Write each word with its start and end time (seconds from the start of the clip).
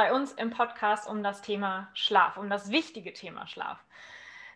bei 0.00 0.14
uns 0.14 0.32
im 0.32 0.48
Podcast 0.48 1.06
um 1.06 1.22
das 1.22 1.42
Thema 1.42 1.90
Schlaf, 1.92 2.38
um 2.38 2.48
das 2.48 2.70
wichtige 2.70 3.12
Thema 3.12 3.46
Schlaf. 3.46 3.84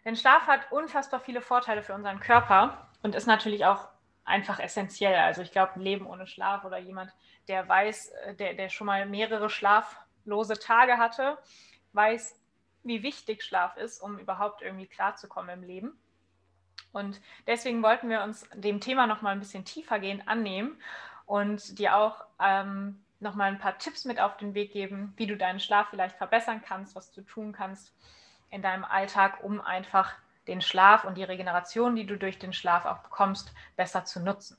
Denn 0.03 0.17
Schlaf 0.17 0.47
hat 0.47 0.73
unfassbar 0.73 1.21
viele 1.21 1.43
Vorteile 1.43 1.83
für 1.83 1.93
unseren 1.93 2.19
Körper 2.19 2.89
und 3.03 3.15
ist 3.15 3.27
natürlich 3.27 3.67
auch 3.67 3.89
einfach 4.25 4.59
essentiell. 4.59 5.17
Also 5.17 5.43
ich 5.43 5.53
glaube, 5.53 5.73
ein 5.75 5.83
Leben 5.83 6.07
ohne 6.07 6.27
Schlaf 6.27 6.65
oder 6.65 6.79
jemand, 6.79 7.13
der 7.47 7.69
weiß, 7.69 8.09
äh, 8.09 8.35
der, 8.37 8.55
der 8.55 8.71
schon 8.71 8.87
mal 8.87 9.05
mehrere 9.05 9.51
schlaflose 9.51 10.59
Tage 10.59 10.97
hatte, 10.97 11.37
weiß, 11.93 12.41
wie 12.83 13.03
wichtig 13.03 13.43
Schlaf 13.43 13.77
ist, 13.77 14.01
um 14.01 14.19
überhaupt 14.19 14.63
irgendwie 14.63 14.87
klarzukommen 14.87 15.63
im 15.63 15.63
Leben. 15.63 15.93
Und 16.93 17.21
deswegen 17.47 17.83
wollten 17.83 18.09
wir 18.09 18.23
uns 18.23 18.49
dem 18.55 18.81
Thema 18.81 19.07
noch 19.07 19.21
mal 19.21 19.33
ein 19.33 19.41
bisschen 19.41 19.67
tiefergehend 19.67 20.27
annehmen 20.27 20.81
und 21.27 21.79
dir 21.79 21.97
auch 21.97 22.25
ähm, 22.41 23.05
noch 23.25 23.35
mal 23.35 23.51
ein 23.51 23.59
paar 23.59 23.79
Tipps 23.79 24.05
mit 24.05 24.21
auf 24.21 24.37
den 24.37 24.55
Weg 24.55 24.73
geben, 24.73 25.13
wie 25.17 25.27
du 25.27 25.37
deinen 25.37 25.59
Schlaf 25.59 25.89
vielleicht 25.91 26.17
verbessern 26.17 26.63
kannst, 26.65 26.95
was 26.95 27.11
du 27.11 27.23
tun 27.23 27.53
kannst 27.53 27.93
in 28.51 28.63
deinem 28.63 28.85
Alltag, 28.85 29.43
um 29.43 29.61
einfach 29.61 30.13
den 30.47 30.61
Schlaf 30.61 31.05
und 31.05 31.17
die 31.17 31.25
Regeneration, 31.25 31.97
die 31.97 32.07
du 32.07 32.17
durch 32.17 32.39
den 32.39 32.53
Schlaf 32.53 32.85
auch 32.85 32.99
bekommst, 32.99 33.53
besser 33.77 34.05
zu 34.05 34.21
nutzen. 34.21 34.57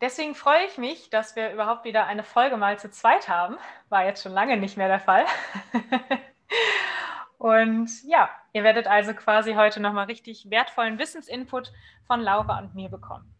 Deswegen 0.00 0.34
freue 0.34 0.64
ich 0.66 0.78
mich, 0.78 1.10
dass 1.10 1.36
wir 1.36 1.52
überhaupt 1.52 1.84
wieder 1.84 2.06
eine 2.06 2.24
Folge 2.24 2.56
mal 2.56 2.78
zu 2.78 2.90
zweit 2.90 3.28
haben. 3.28 3.56
War 3.90 4.04
jetzt 4.04 4.22
schon 4.22 4.32
lange 4.32 4.56
nicht 4.56 4.76
mehr 4.76 4.88
der 4.88 5.00
Fall. 5.00 5.26
und 7.38 7.90
ja, 8.04 8.30
ihr 8.52 8.64
werdet 8.64 8.86
also 8.86 9.12
quasi 9.12 9.54
heute 9.54 9.78
nochmal 9.80 10.06
richtig 10.06 10.50
wertvollen 10.50 10.98
Wissensinput 10.98 11.72
von 12.06 12.20
Laura 12.20 12.58
und 12.58 12.74
mir 12.74 12.88
bekommen. 12.88 13.34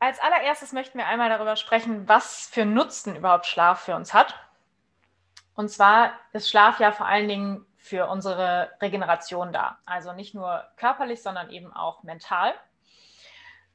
Als 0.00 0.18
allererstes 0.18 0.72
möchten 0.72 0.96
wir 0.98 1.06
einmal 1.06 1.28
darüber 1.28 1.56
sprechen, 1.56 2.08
was 2.08 2.48
für 2.50 2.64
Nutzen 2.64 3.16
überhaupt 3.16 3.44
Schlaf 3.44 3.82
für 3.82 3.94
uns 3.94 4.14
hat. 4.14 4.34
Und 5.54 5.68
zwar 5.68 6.12
ist 6.32 6.48
Schlaf 6.48 6.80
ja 6.80 6.90
vor 6.90 7.06
allen 7.06 7.28
Dingen 7.28 7.66
für 7.76 8.06
unsere 8.06 8.70
Regeneration 8.80 9.52
da. 9.52 9.78
Also 9.84 10.14
nicht 10.14 10.34
nur 10.34 10.64
körperlich, 10.76 11.22
sondern 11.22 11.50
eben 11.50 11.70
auch 11.72 12.02
mental. 12.02 12.54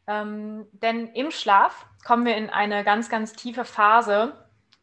Ähm, 0.07 0.67
denn 0.71 1.13
im 1.13 1.29
Schlaf 1.29 1.85
kommen 2.03 2.25
wir 2.25 2.35
in 2.35 2.49
eine 2.49 2.83
ganz, 2.83 3.07
ganz 3.09 3.33
tiefe 3.33 3.65
Phase, 3.65 4.33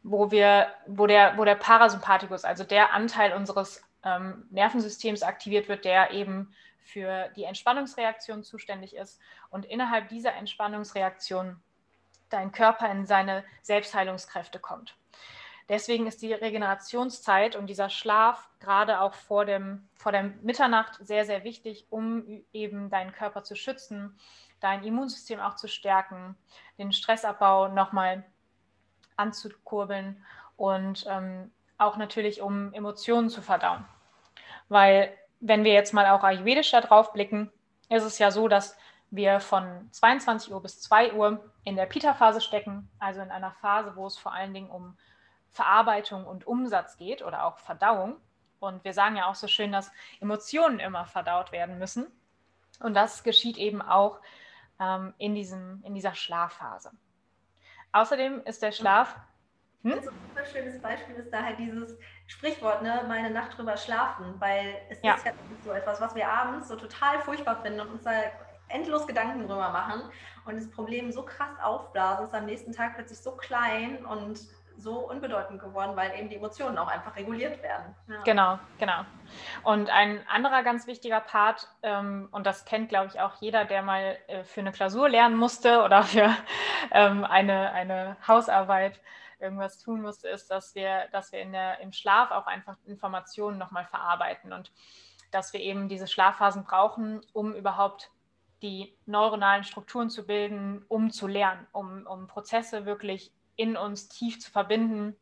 wo, 0.01 0.31
wir, 0.31 0.67
wo, 0.87 1.07
der, 1.07 1.37
wo 1.37 1.43
der 1.43 1.55
Parasympathikus, 1.55 2.45
also 2.45 2.63
der 2.63 2.93
Anteil 2.93 3.33
unseres 3.33 3.83
ähm, 4.05 4.45
Nervensystems 4.49 5.23
aktiviert 5.23 5.67
wird, 5.67 5.83
der 5.83 6.11
eben 6.11 6.53
für 6.83 7.29
die 7.35 7.43
Entspannungsreaktion 7.43 8.43
zuständig 8.43 8.95
ist 8.95 9.19
und 9.49 9.65
innerhalb 9.65 10.09
dieser 10.09 10.33
Entspannungsreaktion 10.33 11.61
dein 12.29 12.51
Körper 12.51 12.89
in 12.91 13.05
seine 13.05 13.43
Selbstheilungskräfte 13.61 14.59
kommt. 14.59 14.95
Deswegen 15.69 16.07
ist 16.07 16.21
die 16.21 16.33
Regenerationszeit 16.33 17.55
und 17.55 17.67
dieser 17.67 17.89
Schlaf 17.89 18.49
gerade 18.59 18.99
auch 18.99 19.13
vor, 19.13 19.45
dem, 19.45 19.87
vor 19.95 20.11
der 20.11 20.23
Mitternacht 20.41 20.97
sehr, 21.05 21.25
sehr 21.25 21.43
wichtig, 21.45 21.87
um 21.89 22.43
eben 22.51 22.89
deinen 22.89 23.13
Körper 23.13 23.43
zu 23.43 23.55
schützen, 23.55 24.17
dein 24.59 24.83
Immunsystem 24.83 25.39
auch 25.39 25.55
zu 25.55 25.67
stärken, 25.67 26.35
den 26.77 26.91
Stressabbau 26.91 27.69
nochmal 27.69 28.25
anzukurbeln 29.15 30.23
und 30.57 31.05
ähm, 31.07 31.51
auch 31.77 31.97
natürlich, 31.97 32.41
um 32.41 32.73
Emotionen 32.73 33.29
zu 33.29 33.41
verdauen. 33.41 33.85
Weil 34.67 35.17
wenn 35.43 35.65
wir 35.65 35.73
jetzt 35.73 35.93
mal 35.93 36.07
auch 36.07 36.23
ayurvedisch 36.23 36.71
da 36.71 36.79
drauf 36.79 37.11
blicken, 37.11 37.51
ist 37.89 38.03
es 38.03 38.17
ja 38.17 38.31
so, 38.31 38.47
dass 38.47 38.77
wir 39.11 39.41
von 39.41 39.89
22 39.91 40.53
Uhr 40.53 40.61
bis 40.61 40.81
2 40.81 41.13
Uhr 41.13 41.51
in 41.65 41.75
der 41.75 41.85
Pita-Phase 41.85 42.39
stecken, 42.39 42.89
also 42.97 43.21
in 43.21 43.29
einer 43.29 43.51
Phase, 43.51 43.95
wo 43.95 44.07
es 44.07 44.17
vor 44.17 44.33
allen 44.33 44.53
Dingen 44.53 44.69
um 44.69 44.97
Verarbeitung 45.51 46.25
und 46.25 46.47
Umsatz 46.47 46.97
geht 46.97 47.21
oder 47.21 47.45
auch 47.45 47.57
Verdauung. 47.59 48.15
Und 48.59 48.83
wir 48.85 48.93
sagen 48.93 49.17
ja 49.17 49.29
auch 49.29 49.35
so 49.35 49.47
schön, 49.47 49.73
dass 49.73 49.91
Emotionen 50.21 50.79
immer 50.79 51.05
verdaut 51.05 51.51
werden 51.51 51.77
müssen. 51.77 52.07
Und 52.79 52.93
das 52.95 53.23
geschieht 53.23 53.57
eben 53.57 53.81
auch 53.81 54.21
ähm, 54.79 55.13
in, 55.17 55.35
diesem, 55.35 55.83
in 55.83 55.93
dieser 55.93 56.15
Schlafphase. 56.15 56.91
Außerdem 57.91 58.41
ist 58.45 58.63
der 58.63 58.71
Schlaf 58.71 59.15
hm? 59.83 59.91
Also 59.93 60.11
ein 60.11 60.15
super 60.29 60.45
schönes 60.45 60.81
Beispiel 60.81 61.15
ist 61.15 61.29
da 61.29 61.43
halt 61.43 61.59
dieses 61.59 61.97
Sprichwort, 62.27 62.81
ne, 62.81 63.03
meine 63.07 63.29
Nacht 63.29 63.57
drüber 63.57 63.77
schlafen, 63.77 64.35
weil 64.39 64.75
es 64.89 64.99
ja. 65.03 65.15
ist 65.15 65.25
ja 65.25 65.31
so 65.63 65.71
etwas, 65.71 66.01
was 66.01 66.15
wir 66.15 66.27
abends 66.27 66.67
so 66.67 66.75
total 66.75 67.19
furchtbar 67.19 67.61
finden 67.61 67.81
und 67.81 67.91
uns 67.91 68.03
da 68.03 68.11
endlos 68.69 69.05
Gedanken 69.05 69.41
drüber 69.41 69.69
machen 69.69 70.03
und 70.45 70.55
das 70.55 70.69
Problem 70.71 71.11
so 71.11 71.23
krass 71.23 71.51
aufblasen, 71.61 72.25
ist 72.25 72.33
am 72.33 72.45
nächsten 72.45 72.71
Tag 72.71 72.95
plötzlich 72.95 73.19
so 73.19 73.31
klein 73.31 74.05
und 74.05 74.39
so 74.77 74.97
unbedeutend 75.07 75.61
geworden, 75.61 75.95
weil 75.95 76.17
eben 76.17 76.29
die 76.29 76.35
Emotionen 76.35 76.77
auch 76.77 76.87
einfach 76.87 77.15
reguliert 77.15 77.61
werden. 77.61 77.95
Ja. 78.07 78.21
Genau, 78.23 78.59
genau. 78.79 79.05
Und 79.63 79.89
ein 79.89 80.25
anderer 80.27 80.63
ganz 80.63 80.87
wichtiger 80.87 81.19
Part, 81.19 81.67
ähm, 81.83 82.27
und 82.31 82.45
das 82.45 82.65
kennt, 82.65 82.89
glaube 82.89 83.07
ich, 83.07 83.19
auch 83.19 83.35
jeder, 83.39 83.65
der 83.65 83.81
mal 83.83 84.17
äh, 84.27 84.43
für 84.43 84.61
eine 84.61 84.71
Klausur 84.71 85.09
lernen 85.09 85.37
musste 85.37 85.83
oder 85.83 86.03
für 86.03 86.35
ähm, 86.91 87.23
eine, 87.23 87.71
eine 87.71 88.17
Hausarbeit, 88.27 88.99
irgendwas 89.43 89.77
tun 89.77 90.01
musste, 90.01 90.29
ist, 90.29 90.49
dass 90.49 90.73
wir, 90.73 91.07
dass 91.11 91.31
wir 91.31 91.41
in 91.41 91.51
der, 91.51 91.79
im 91.81 91.91
Schlaf 91.91 92.31
auch 92.31 92.47
einfach 92.47 92.77
Informationen 92.85 93.57
nochmal 93.57 93.85
verarbeiten 93.85 94.53
und 94.53 94.71
dass 95.31 95.53
wir 95.53 95.59
eben 95.59 95.89
diese 95.89 96.07
Schlafphasen 96.07 96.63
brauchen, 96.63 97.21
um 97.33 97.53
überhaupt 97.53 98.11
die 98.61 98.95
neuronalen 99.05 99.63
Strukturen 99.63 100.09
zu 100.09 100.25
bilden, 100.25 100.85
um 100.87 101.11
zu 101.11 101.27
lernen, 101.27 101.67
um, 101.73 102.07
um 102.07 102.27
Prozesse 102.27 102.85
wirklich 102.85 103.31
in 103.55 103.77
uns 103.77 104.07
tief 104.07 104.39
zu 104.39 104.49
verbinden 104.51 105.15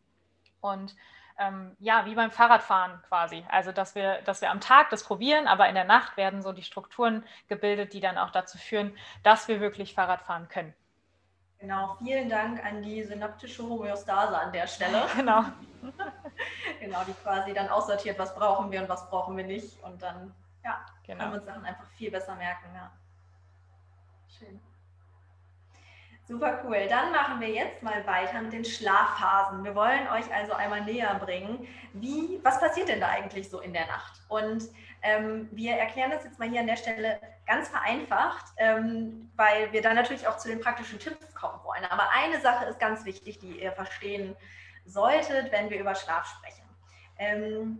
und 0.61 0.95
ähm, 1.39 1.75
ja, 1.79 2.05
wie 2.05 2.13
beim 2.13 2.31
Fahrradfahren 2.31 3.01
quasi. 3.07 3.43
Also, 3.49 3.71
dass 3.71 3.95
wir, 3.95 4.21
dass 4.23 4.41
wir 4.41 4.51
am 4.51 4.61
Tag 4.61 4.91
das 4.91 5.03
probieren, 5.03 5.47
aber 5.47 5.67
in 5.67 5.75
der 5.75 5.85
Nacht 5.85 6.17
werden 6.17 6.43
so 6.43 6.51
die 6.51 6.63
Strukturen 6.63 7.25
gebildet, 7.47 7.93
die 7.93 7.99
dann 7.99 8.17
auch 8.17 8.29
dazu 8.29 8.57
führen, 8.57 8.95
dass 9.23 9.47
wir 9.47 9.59
wirklich 9.59 9.95
Fahrrad 9.95 10.21
fahren 10.21 10.47
können. 10.49 10.73
Genau, 11.61 11.95
vielen 11.99 12.27
Dank 12.27 12.65
an 12.65 12.81
die 12.81 13.03
synaptische 13.03 13.61
Homöostase 13.61 14.35
an 14.37 14.51
der 14.51 14.67
Stelle. 14.67 15.05
Genau. 15.15 15.43
genau, 16.79 17.03
die 17.07 17.13
quasi 17.13 17.53
dann 17.53 17.69
aussortiert, 17.69 18.17
was 18.19 18.35
brauchen 18.35 18.71
wir 18.71 18.81
und 18.81 18.89
was 18.89 19.07
brauchen 19.09 19.37
wir 19.37 19.43
nicht. 19.43 19.81
Und 19.83 20.01
dann 20.01 20.33
ja, 20.63 20.83
genau. 21.05 21.19
können 21.19 21.31
wir 21.31 21.37
uns 21.37 21.45
Sachen 21.45 21.65
einfach 21.65 21.87
viel 21.91 22.11
besser 22.11 22.35
merken. 22.35 22.67
Ja. 22.73 22.91
Schön. 24.27 24.59
Super 26.27 26.61
cool. 26.63 26.87
Dann 26.87 27.11
machen 27.11 27.39
wir 27.39 27.49
jetzt 27.49 27.83
mal 27.83 28.05
weiter 28.07 28.41
mit 28.41 28.53
den 28.53 28.65
Schlafphasen. 28.65 29.63
Wir 29.63 29.75
wollen 29.75 30.07
euch 30.07 30.33
also 30.33 30.53
einmal 30.53 30.81
näher 30.81 31.13
bringen, 31.15 31.67
wie, 31.93 32.39
was 32.43 32.59
passiert 32.59 32.89
denn 32.89 33.01
da 33.01 33.09
eigentlich 33.09 33.49
so 33.49 33.59
in 33.59 33.73
der 33.73 33.85
Nacht? 33.85 34.21
Und 34.29 34.63
ähm, 35.01 35.49
wir 35.51 35.75
erklären 35.75 36.11
das 36.11 36.23
jetzt 36.23 36.39
mal 36.39 36.49
hier 36.49 36.61
an 36.61 36.67
der 36.67 36.75
Stelle 36.75 37.19
ganz 37.47 37.69
vereinfacht, 37.69 38.45
ähm, 38.57 39.31
weil 39.35 39.71
wir 39.71 39.81
dann 39.81 39.95
natürlich 39.95 40.27
auch 40.27 40.37
zu 40.37 40.47
den 40.47 40.61
praktischen 40.61 40.99
Tipps 40.99 41.33
kommen 41.33 41.63
wollen. 41.63 41.85
Aber 41.85 42.09
eine 42.11 42.39
Sache 42.39 42.65
ist 42.65 42.79
ganz 42.79 43.05
wichtig, 43.05 43.39
die 43.39 43.61
ihr 43.61 43.71
verstehen 43.71 44.35
solltet, 44.85 45.51
wenn 45.51 45.69
wir 45.69 45.79
über 45.79 45.95
Schlaf 45.95 46.27
sprechen. 46.27 46.63
Ähm, 47.17 47.79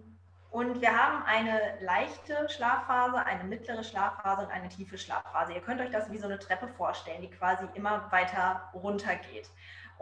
und 0.50 0.82
wir 0.82 0.92
haben 0.92 1.24
eine 1.24 1.78
leichte 1.80 2.50
Schlafphase, 2.50 3.26
eine 3.26 3.46
mittlere 3.46 3.86
Schlafphase 3.86 4.46
und 4.46 4.52
eine 4.52 4.68
tiefe 4.68 4.98
Schlafphase. 4.98 5.54
Ihr 5.54 5.62
könnt 5.62 5.80
euch 5.80 5.92
das 5.92 6.12
wie 6.12 6.18
so 6.18 6.26
eine 6.26 6.40
Treppe 6.40 6.68
vorstellen, 6.68 7.22
die 7.22 7.30
quasi 7.30 7.66
immer 7.74 8.12
weiter 8.12 8.70
runter 8.74 9.16
geht. 9.16 9.50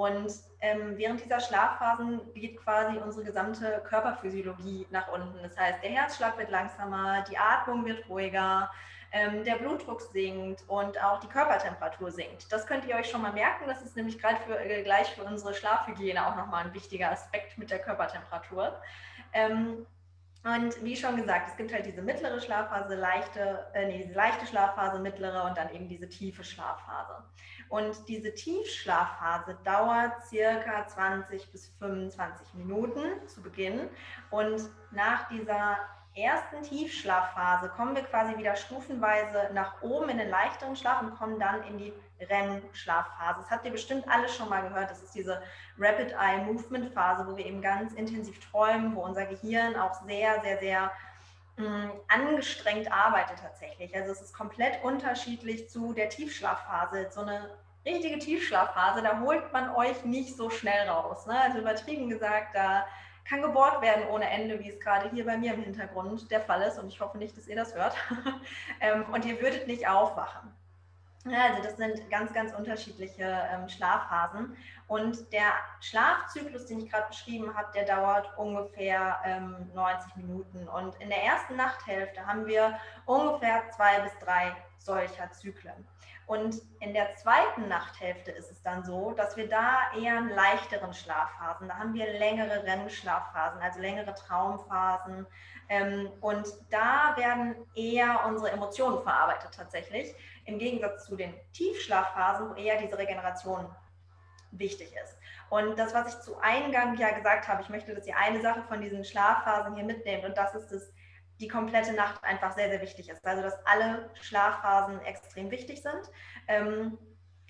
Und 0.06 0.32
ähm, 0.62 0.98
während 0.98 1.20
dieser 1.26 1.42
Schlafphasen 1.42 2.22
geht 2.34 2.56
quasi 2.64 2.98
unsere 3.00 3.26
gesamte 3.26 3.82
Körperphysiologie 3.84 4.88
nach 4.92 5.12
unten. 5.12 5.44
Das 5.44 5.58
heißt, 5.58 5.84
der 5.84 5.90
Herzschlag 5.90 6.38
wird 6.38 6.50
langsamer, 6.50 7.26
die 7.30 7.38
Atmung 7.38 7.86
wird 7.86 8.08
ruhiger, 8.08 8.72
ähm, 9.12 9.44
der 9.44 9.56
Blutdruck 9.56 10.02
sinkt 10.02 10.64
und 10.70 11.04
auch 11.04 11.20
die 11.20 11.28
Körpertemperatur 11.28 12.12
sinkt. 12.12 12.50
Das 12.50 12.66
könnt 12.66 12.86
ihr 12.86 12.96
euch 12.96 13.10
schon 13.10 13.22
mal 13.22 13.34
merken. 13.34 13.66
Das 13.68 13.82
ist 13.82 13.98
nämlich 13.98 14.18
gerade 14.20 14.38
für, 14.48 14.58
äh, 14.58 14.84
gleich 14.84 15.10
für 15.16 15.24
unsere 15.24 15.54
Schlafhygiene 15.54 16.26
auch 16.26 16.38
nochmal 16.38 16.68
ein 16.68 16.74
wichtiger 16.74 17.12
Aspekt 17.12 17.58
mit 17.58 17.70
der 17.70 17.80
Körpertemperatur. 17.80 18.82
Ähm, 19.34 19.86
Und 20.46 20.82
wie 20.86 20.96
schon 20.96 21.18
gesagt, 21.18 21.50
es 21.50 21.58
gibt 21.58 21.74
halt 21.74 21.86
diese 21.86 22.02
mittlere 22.02 22.40
Schlafphase, 22.40 22.96
leichte, 22.96 23.68
äh, 23.74 23.88
nee, 23.88 24.04
diese 24.06 24.16
leichte 24.16 24.46
Schlafphase, 24.46 25.00
mittlere 25.00 25.44
und 25.44 25.58
dann 25.58 25.70
eben 25.76 25.90
diese 25.90 26.08
tiefe 26.08 26.46
Schlafphase. 26.46 27.16
Und 27.70 28.08
diese 28.08 28.34
Tiefschlafphase 28.34 29.58
dauert 29.64 30.26
circa 30.28 30.88
20 30.88 31.52
bis 31.52 31.68
25 31.80 32.56
Minuten 32.56 33.28
zu 33.28 33.42
Beginn. 33.42 33.90
Und 34.32 34.70
nach 34.92 35.30
dieser 35.30 35.78
ersten 36.16 36.64
Tiefschlafphase 36.64 37.70
kommen 37.70 37.96
wir 37.96 38.04
quasi 38.04 38.36
wieder 38.38 38.56
stufenweise 38.56 39.52
nach 39.54 39.82
oben 39.82 40.10
in 40.10 40.18
den 40.18 40.30
leichteren 40.30 40.76
Schlaf 40.76 41.02
und 41.02 41.16
kommen 41.16 41.40
dann 41.40 41.64
in 41.64 41.78
die 41.78 41.94
REM-Schlafphase. 42.20 43.42
Das 43.42 43.52
habt 43.52 43.66
ihr 43.66 43.72
bestimmt 43.72 44.06
alle 44.10 44.28
schon 44.28 44.50
mal 44.50 44.68
gehört. 44.68 44.90
Das 44.90 45.02
ist 45.04 45.14
diese 45.14 45.42
Rapid 45.78 46.14
Eye 46.14 46.44
Movement 46.46 46.92
Phase, 46.94 47.26
wo 47.28 47.38
wir 47.38 47.46
eben 47.46 47.62
ganz 47.62 47.94
intensiv 47.94 48.40
träumen, 48.50 48.96
wo 48.96 49.02
unser 49.02 49.26
Gehirn 49.26 49.76
auch 49.76 49.94
sehr, 50.06 50.42
sehr, 50.42 50.58
sehr 50.58 50.92
angestrengt 52.08 52.92
arbeitet 52.92 53.40
tatsächlich. 53.40 53.96
Also 53.96 54.12
es 54.12 54.22
ist 54.22 54.34
komplett 54.34 54.84
unterschiedlich 54.84 55.70
zu 55.70 55.94
der 55.94 56.10
Tiefschlafphase. 56.10 57.08
So 57.12 57.22
eine 57.22 57.50
richtige 57.86 58.20
Tiefschlafphase, 58.20 59.02
da 59.02 59.20
holt 59.20 59.52
man 59.52 59.76
euch 59.76 60.04
nicht 60.06 60.36
so 60.36 60.50
schnell 60.50 60.88
raus. 60.88 61.26
Ne? 61.26 61.40
Also 61.40 61.60
übertrieben 61.60 62.10
gesagt, 62.10 62.56
da 62.56 62.86
kann 63.26 63.42
gebohrt 63.42 63.82
werden 63.82 64.08
ohne 64.08 64.30
Ende, 64.30 64.60
wie 64.60 64.70
es 64.70 64.80
gerade 64.80 65.10
hier 65.12 65.26
bei 65.26 65.38
mir 65.38 65.54
im 65.54 65.64
Hintergrund 65.64 66.32
der 66.32 66.42
Fall 66.42 66.62
ist. 66.64 66.80
Und 66.80 66.88
ich 66.88 67.00
hoffe 67.00 67.18
nicht, 67.18 67.38
dass 67.38 67.48
ihr 67.48 67.56
das 67.56 67.76
hört. 67.76 67.96
Ähm, 68.82 69.04
und 69.12 69.26
ihr 69.26 69.42
würdet 69.42 69.68
nicht 69.68 69.90
aufwachen. 69.90 70.54
Also 71.26 71.62
das 71.62 71.76
sind 71.76 72.10
ganz, 72.10 72.32
ganz 72.32 72.54
unterschiedliche 72.54 73.24
ähm, 73.52 73.68
Schlafphasen. 73.68 74.56
Und 74.90 75.32
der 75.32 75.54
Schlafzyklus, 75.82 76.66
den 76.66 76.80
ich 76.80 76.92
gerade 76.92 77.08
beschrieben 77.10 77.56
habe, 77.56 77.72
der 77.76 77.86
dauert 77.86 78.36
ungefähr 78.40 79.20
ähm, 79.24 79.70
90 79.76 80.16
Minuten. 80.16 80.68
Und 80.68 80.96
in 80.96 81.10
der 81.10 81.24
ersten 81.24 81.56
Nachthälfte 81.56 82.26
haben 82.26 82.48
wir 82.48 82.76
ungefähr 83.06 83.70
zwei 83.70 84.00
bis 84.00 84.12
drei 84.18 84.52
solcher 84.80 85.32
Zyklen. 85.32 85.88
Und 86.26 86.62
in 86.80 86.96
der 86.96 87.16
zweiten 87.18 87.68
Nachthälfte 87.68 88.32
ist 88.32 88.50
es 88.50 88.64
dann 88.64 88.84
so, 88.84 89.12
dass 89.12 89.38
wir 89.38 89.48
da 89.48 89.92
eher 89.96 90.18
einen 90.18 90.30
leichteren 90.30 90.94
Schlafphasen, 90.96 91.68
da 91.68 91.78
haben 91.78 91.94
wir 91.94 92.12
längere 92.18 92.64
REM-Schlafphasen, 92.64 93.62
also 93.62 93.80
längere 93.80 94.16
Traumphasen. 94.16 95.28
Ähm, 95.70 96.10
und 96.22 96.48
da 96.72 97.14
werden 97.16 97.56
eher 97.76 98.26
unsere 98.26 98.52
Emotionen 98.52 99.04
verarbeitet 99.04 99.52
tatsächlich, 99.56 100.16
im 100.46 100.58
Gegensatz 100.58 101.06
zu 101.06 101.16
den 101.16 101.36
Tiefschlafphasen, 101.54 102.50
wo 102.50 102.54
eher 102.56 102.82
diese 102.82 102.98
Regeneration 102.98 103.68
wichtig 104.52 104.94
ist. 105.04 105.18
Und 105.50 105.78
das, 105.78 105.94
was 105.94 106.14
ich 106.14 106.22
zu 106.22 106.38
Eingang 106.40 106.98
ja 106.98 107.12
gesagt 107.12 107.48
habe, 107.48 107.62
ich 107.62 107.70
möchte, 107.70 107.94
dass 107.94 108.08
ihr 108.08 108.18
eine 108.18 108.42
Sache 108.42 108.64
von 108.64 108.82
diesen 108.82 109.04
Schlafphasen 109.04 109.76
hier 109.76 109.86
mitnehmt 109.86 110.26
und 110.26 110.38
das 110.38 110.56
ist 110.56 110.72
das 110.72 110.92
die 111.40 111.48
komplette 111.48 111.94
Nacht 111.94 112.24
einfach 112.24 112.52
sehr, 112.54 112.70
sehr 112.70 112.82
wichtig 112.82 113.10
ist. 113.10 113.26
Also 113.26 113.42
dass 113.42 113.66
alle 113.66 114.10
Schlafphasen 114.22 115.02
extrem 115.06 115.52
wichtig 115.52 115.82
sind. 115.82 116.12
Ähm, 116.48 116.98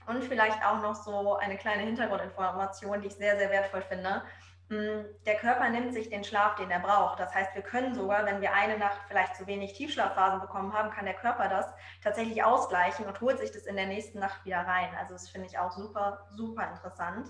und 0.05 0.23
vielleicht 0.23 0.63
auch 0.65 0.81
noch 0.81 0.95
so 0.95 1.35
eine 1.37 1.57
kleine 1.57 1.83
Hintergrundinformation, 1.83 3.01
die 3.01 3.07
ich 3.07 3.15
sehr, 3.15 3.37
sehr 3.37 3.49
wertvoll 3.51 3.81
finde. 3.83 4.23
Mm, 4.69 5.05
der 5.25 5.35
Körper 5.35 5.67
nimmt 5.69 5.93
sich 5.93 6.09
den 6.09 6.23
Schlaf, 6.23 6.55
den 6.55 6.69
er 6.69 6.79
braucht. 6.79 7.19
Das 7.19 7.33
heißt, 7.33 7.55
wir 7.55 7.63
können 7.63 7.95
sogar, 7.95 8.25
wenn 8.25 8.39
wir 8.39 8.53
eine 8.53 8.77
Nacht 8.77 8.99
vielleicht 9.07 9.35
zu 9.35 9.47
wenig 9.47 9.73
Tiefschlafphasen 9.73 10.41
bekommen 10.41 10.73
haben, 10.73 10.91
kann 10.91 11.05
der 11.05 11.15
Körper 11.15 11.49
das 11.49 11.65
tatsächlich 12.03 12.43
ausgleichen 12.43 13.05
und 13.05 13.19
holt 13.19 13.39
sich 13.39 13.51
das 13.51 13.65
in 13.65 13.75
der 13.75 13.87
nächsten 13.87 14.19
Nacht 14.19 14.45
wieder 14.45 14.59
rein. 14.59 14.89
Also 14.99 15.13
das 15.13 15.27
finde 15.29 15.47
ich 15.47 15.57
auch 15.57 15.71
super, 15.71 16.27
super 16.29 16.69
interessant. 16.69 17.29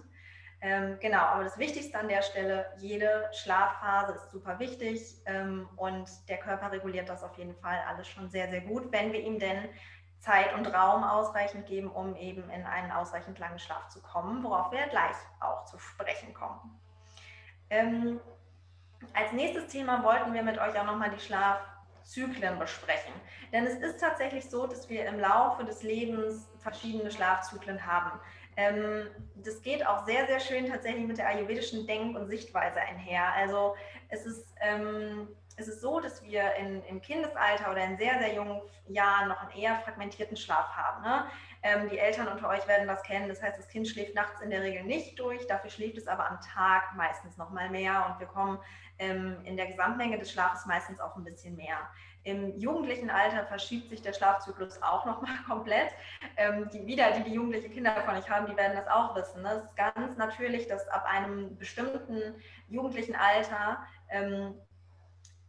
Ähm, 0.61 0.97
genau, 0.99 1.19
aber 1.19 1.45
das 1.45 1.57
Wichtigste 1.57 1.97
an 1.97 2.09
der 2.09 2.21
Stelle, 2.21 2.65
jede 2.77 3.29
Schlafphase 3.31 4.13
ist 4.15 4.31
super 4.31 4.59
wichtig 4.59 5.21
ähm, 5.25 5.69
und 5.77 6.09
der 6.27 6.37
Körper 6.39 6.73
reguliert 6.73 7.07
das 7.07 7.23
auf 7.23 7.37
jeden 7.37 7.55
Fall 7.55 7.79
alles 7.87 8.09
schon 8.09 8.29
sehr, 8.29 8.49
sehr 8.49 8.61
gut, 8.61 8.91
wenn 8.91 9.13
wir 9.13 9.21
ihm 9.21 9.39
denn 9.39 9.69
Zeit 10.19 10.53
und 10.55 10.67
Raum 10.67 11.05
ausreichend 11.05 11.65
geben, 11.67 11.89
um 11.89 12.17
eben 12.17 12.49
in 12.49 12.65
einen 12.65 12.91
ausreichend 12.91 13.39
langen 13.39 13.59
Schlaf 13.59 13.87
zu 13.87 14.01
kommen, 14.01 14.43
worauf 14.43 14.73
wir 14.73 14.85
gleich 14.87 15.15
auch 15.39 15.63
zu 15.63 15.79
sprechen 15.79 16.33
kommen. 16.33 16.77
Ähm, 17.69 18.19
als 19.13 19.31
nächstes 19.31 19.67
Thema 19.67 20.03
wollten 20.03 20.33
wir 20.33 20.43
mit 20.43 20.57
euch 20.57 20.77
auch 20.79 20.85
nochmal 20.85 21.11
die 21.11 21.19
Schlafzyklen 21.19 22.59
besprechen. 22.59 23.13
Denn 23.51 23.65
es 23.65 23.75
ist 23.75 23.99
tatsächlich 23.99 24.49
so, 24.49 24.67
dass 24.67 24.89
wir 24.89 25.05
im 25.05 25.19
Laufe 25.19 25.63
des 25.63 25.83
Lebens 25.83 26.47
verschiedene 26.59 27.11
Schlafzyklen 27.11 27.85
haben. 27.85 28.19
Ähm, 28.59 29.07
das 29.35 29.61
geht 29.61 29.87
auch 29.87 30.05
sehr, 30.05 30.27
sehr 30.27 30.41
schön 30.41 30.69
tatsächlich 30.69 31.07
mit 31.07 31.17
der 31.17 31.27
ayurvedischen 31.27 31.87
Denk- 31.87 32.17
und 32.17 32.27
Sichtweise 32.27 32.81
einher. 32.81 33.33
Also 33.33 33.75
es 34.09 34.25
ist, 34.25 34.53
ähm, 34.59 35.29
es 35.55 35.69
ist 35.69 35.79
so, 35.79 36.01
dass 36.01 36.21
wir 36.23 36.55
in, 36.55 36.83
im 36.83 37.01
Kindesalter 37.01 37.71
oder 37.71 37.85
in 37.85 37.97
sehr, 37.97 38.19
sehr 38.19 38.33
jungen 38.33 38.61
Jahren 38.89 39.29
noch 39.29 39.41
einen 39.41 39.51
eher 39.51 39.77
fragmentierten 39.77 40.35
Schlaf 40.35 40.67
haben. 40.75 41.01
Ne? 41.03 41.25
Ähm, 41.63 41.89
die 41.89 41.99
Eltern 41.99 42.27
unter 42.27 42.49
euch 42.49 42.67
werden 42.67 42.87
das 42.87 43.01
kennen. 43.03 43.29
Das 43.29 43.41
heißt, 43.41 43.57
das 43.57 43.69
Kind 43.69 43.87
schläft 43.87 44.13
nachts 44.13 44.41
in 44.41 44.49
der 44.49 44.61
Regel 44.61 44.83
nicht 44.83 45.17
durch, 45.19 45.47
dafür 45.47 45.69
schläft 45.69 45.97
es 45.97 46.07
aber 46.07 46.29
am 46.29 46.39
Tag 46.41 46.95
meistens 46.97 47.37
noch 47.37 47.51
mal 47.51 47.69
mehr 47.69 48.07
und 48.09 48.19
wir 48.19 48.27
kommen 48.27 48.59
ähm, 48.97 49.37
in 49.45 49.55
der 49.55 49.67
Gesamtmenge 49.67 50.19
des 50.19 50.31
Schlafes 50.31 50.65
meistens 50.65 50.99
auch 50.99 51.15
ein 51.15 51.23
bisschen 51.23 51.55
mehr. 51.55 51.89
Im 52.29 52.59
jugendlichen 52.59 53.09
Alter 53.09 53.43
verschiebt 53.45 53.89
sich 53.89 54.03
der 54.03 54.13
Schlafzyklus 54.13 54.81
auch 54.83 55.05
nochmal 55.05 55.35
komplett. 55.47 55.89
Ähm, 56.37 56.69
die 56.71 56.85
wieder, 56.85 57.11
die 57.11 57.23
die 57.23 57.33
jugendliche 57.33 57.69
Kinder 57.69 57.95
davon 57.95 58.15
nicht 58.15 58.29
haben, 58.29 58.45
die 58.45 58.55
werden 58.55 58.77
das 58.77 58.87
auch 58.87 59.15
wissen. 59.15 59.41
Ne? 59.41 59.63
Es 59.63 59.65
ist 59.65 59.75
ganz 59.75 60.15
natürlich, 60.17 60.67
dass 60.67 60.87
ab 60.89 61.05
einem 61.05 61.57
bestimmten 61.57 62.35
jugendlichen 62.67 63.15
Alter 63.15 63.83
ähm, 64.09 64.53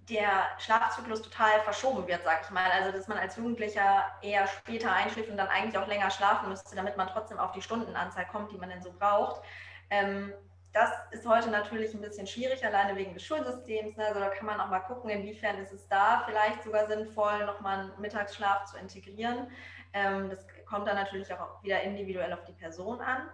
der 0.09 0.49
Schlafzyklus 0.59 1.23
total 1.23 1.61
verschoben 1.61 2.07
wird, 2.09 2.25
sag 2.25 2.43
ich 2.43 2.51
mal. 2.51 2.71
Also 2.71 2.97
dass 2.97 3.09
man 3.09 3.19
als 3.19 3.37
Jugendlicher 3.37 4.05
eher 4.23 4.47
später 4.47 4.93
einschläft 4.93 5.29
und 5.29 5.37
dann 5.37 5.49
eigentlich 5.49 5.77
auch 5.77 5.87
länger 5.87 6.11
schlafen 6.11 6.49
müsste, 6.49 6.75
damit 6.75 6.97
man 6.97 7.09
trotzdem 7.09 7.39
auf 7.39 7.53
die 7.53 7.63
Stundenanzahl 7.63 8.27
kommt, 8.27 8.53
die 8.53 8.59
man 8.59 8.71
denn 8.71 8.83
so 8.83 8.93
braucht. 8.93 9.43
Ähm, 9.91 10.33
das 10.73 10.91
ist 11.11 11.27
heute 11.27 11.51
natürlich 11.51 11.95
ein 11.95 12.01
bisschen 12.01 12.27
schwierig, 12.27 12.65
alleine 12.65 12.97
wegen 12.97 13.13
des 13.15 13.25
Schulsystems. 13.25 13.97
Ne? 13.97 14.07
Also 14.07 14.21
da 14.21 14.29
kann 14.29 14.47
man 14.47 14.61
auch 14.61 14.69
mal 14.69 14.81
gucken, 14.81 15.11
inwiefern 15.11 15.59
ist 15.59 15.73
es 15.73 15.89
da 15.89 16.23
vielleicht 16.27 16.63
sogar 16.63 16.87
sinnvoll, 16.87 17.45
nochmal 17.45 17.81
einen 17.81 18.01
Mittagsschlaf 18.01 18.67
zu 18.67 18.77
integrieren. 18.79 19.51
Ähm, 19.93 20.31
das 20.31 20.47
kommt 20.67 20.87
dann 20.87 20.97
natürlich 20.97 21.33
auch 21.33 21.63
wieder 21.63 21.83
individuell 21.83 22.33
auf 22.33 22.45
die 22.45 22.53
Person 22.53 23.01
an. 23.01 23.29